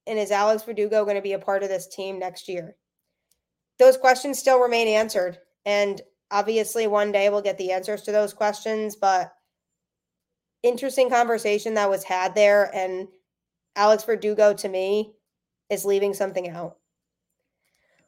and 0.08 0.18
is 0.18 0.32
Alex 0.32 0.64
Verdugo 0.64 1.04
going 1.04 1.16
to 1.16 1.22
be 1.22 1.34
a 1.34 1.40
part 1.40 1.62
of 1.62 1.70
this 1.70 1.88
team 1.88 2.18
next 2.18 2.50
year? 2.50 2.76
Those 3.78 3.98
questions 3.98 4.40
still 4.40 4.60
remain 4.60 4.88
answered. 4.88 5.38
And 5.66 6.02
obviously, 6.32 6.88
one 6.88 7.12
day 7.12 7.30
we'll 7.30 7.42
get 7.42 7.60
the 7.60 7.72
answers 7.72 8.02
to 8.04 8.12
those 8.12 8.34
questions. 8.34 8.96
But 8.96 9.32
interesting 10.64 11.10
conversation 11.10 11.74
that 11.76 11.90
was 11.90 12.04
had 12.04 12.36
there. 12.36 12.70
And 12.76 13.08
Alex 13.76 14.04
Verdugo, 14.04 14.54
to 14.54 14.70
me, 14.70 15.14
is 15.70 15.86
leaving 15.86 16.14
something 16.14 16.50
out. 16.50 16.78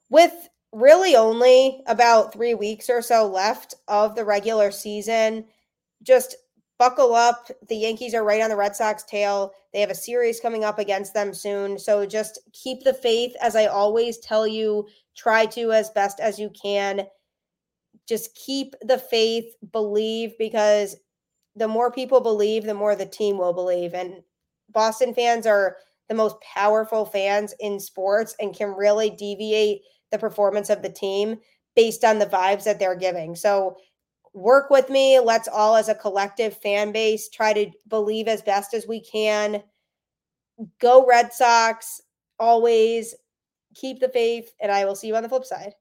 With 0.09 0.49
really 0.71 1.15
only 1.15 1.81
about 1.87 2.33
three 2.33 2.53
weeks 2.53 2.89
or 2.89 3.01
so 3.01 3.27
left 3.27 3.75
of 3.87 4.15
the 4.15 4.25
regular 4.25 4.71
season, 4.71 5.45
just 6.01 6.35
buckle 6.77 7.13
up. 7.13 7.49
The 7.69 7.77
Yankees 7.77 8.13
are 8.13 8.23
right 8.23 8.41
on 8.41 8.49
the 8.49 8.55
Red 8.55 8.75
Sox 8.75 9.03
tail. 9.03 9.53
They 9.71 9.79
have 9.79 9.89
a 9.89 9.95
series 9.95 10.39
coming 10.39 10.63
up 10.63 10.79
against 10.79 11.13
them 11.13 11.33
soon. 11.33 11.79
So 11.79 12.05
just 12.05 12.39
keep 12.51 12.83
the 12.83 12.93
faith, 12.93 13.33
as 13.41 13.55
I 13.55 13.67
always 13.67 14.17
tell 14.17 14.47
you, 14.47 14.87
try 15.15 15.45
to 15.47 15.71
as 15.71 15.89
best 15.91 16.19
as 16.19 16.37
you 16.39 16.49
can. 16.49 17.07
Just 18.07 18.35
keep 18.35 18.75
the 18.81 18.97
faith, 18.97 19.55
believe, 19.71 20.37
because 20.37 20.97
the 21.55 21.67
more 21.67 21.91
people 21.91 22.19
believe, 22.19 22.63
the 22.63 22.73
more 22.73 22.95
the 22.95 23.05
team 23.05 23.37
will 23.37 23.53
believe. 23.53 23.93
And 23.93 24.15
Boston 24.69 25.13
fans 25.13 25.45
are 25.45 25.77
the 26.09 26.15
most 26.15 26.35
powerful 26.41 27.05
fans 27.05 27.53
in 27.59 27.79
sports 27.79 28.35
and 28.39 28.55
can 28.55 28.69
really 28.69 29.09
deviate 29.09 29.81
the 30.11 30.17
performance 30.17 30.69
of 30.69 30.81
the 30.81 30.89
team 30.89 31.37
based 31.75 32.03
on 32.03 32.19
the 32.19 32.25
vibes 32.25 32.63
that 32.63 32.79
they're 32.79 32.95
giving. 32.95 33.35
So 33.35 33.77
work 34.33 34.69
with 34.69 34.89
me. 34.89 35.19
Let's 35.19 35.47
all, 35.47 35.75
as 35.75 35.89
a 35.89 35.95
collective 35.95 36.57
fan 36.57 36.91
base, 36.91 37.29
try 37.29 37.53
to 37.53 37.71
believe 37.87 38.27
as 38.27 38.41
best 38.41 38.73
as 38.73 38.87
we 38.87 39.01
can. 39.01 39.63
Go 40.79 41.05
Red 41.05 41.33
Sox. 41.33 42.01
Always 42.39 43.15
keep 43.75 43.99
the 43.99 44.09
faith, 44.09 44.51
and 44.61 44.71
I 44.71 44.85
will 44.85 44.95
see 44.95 45.07
you 45.07 45.15
on 45.15 45.23
the 45.23 45.29
flip 45.29 45.45
side. 45.45 45.73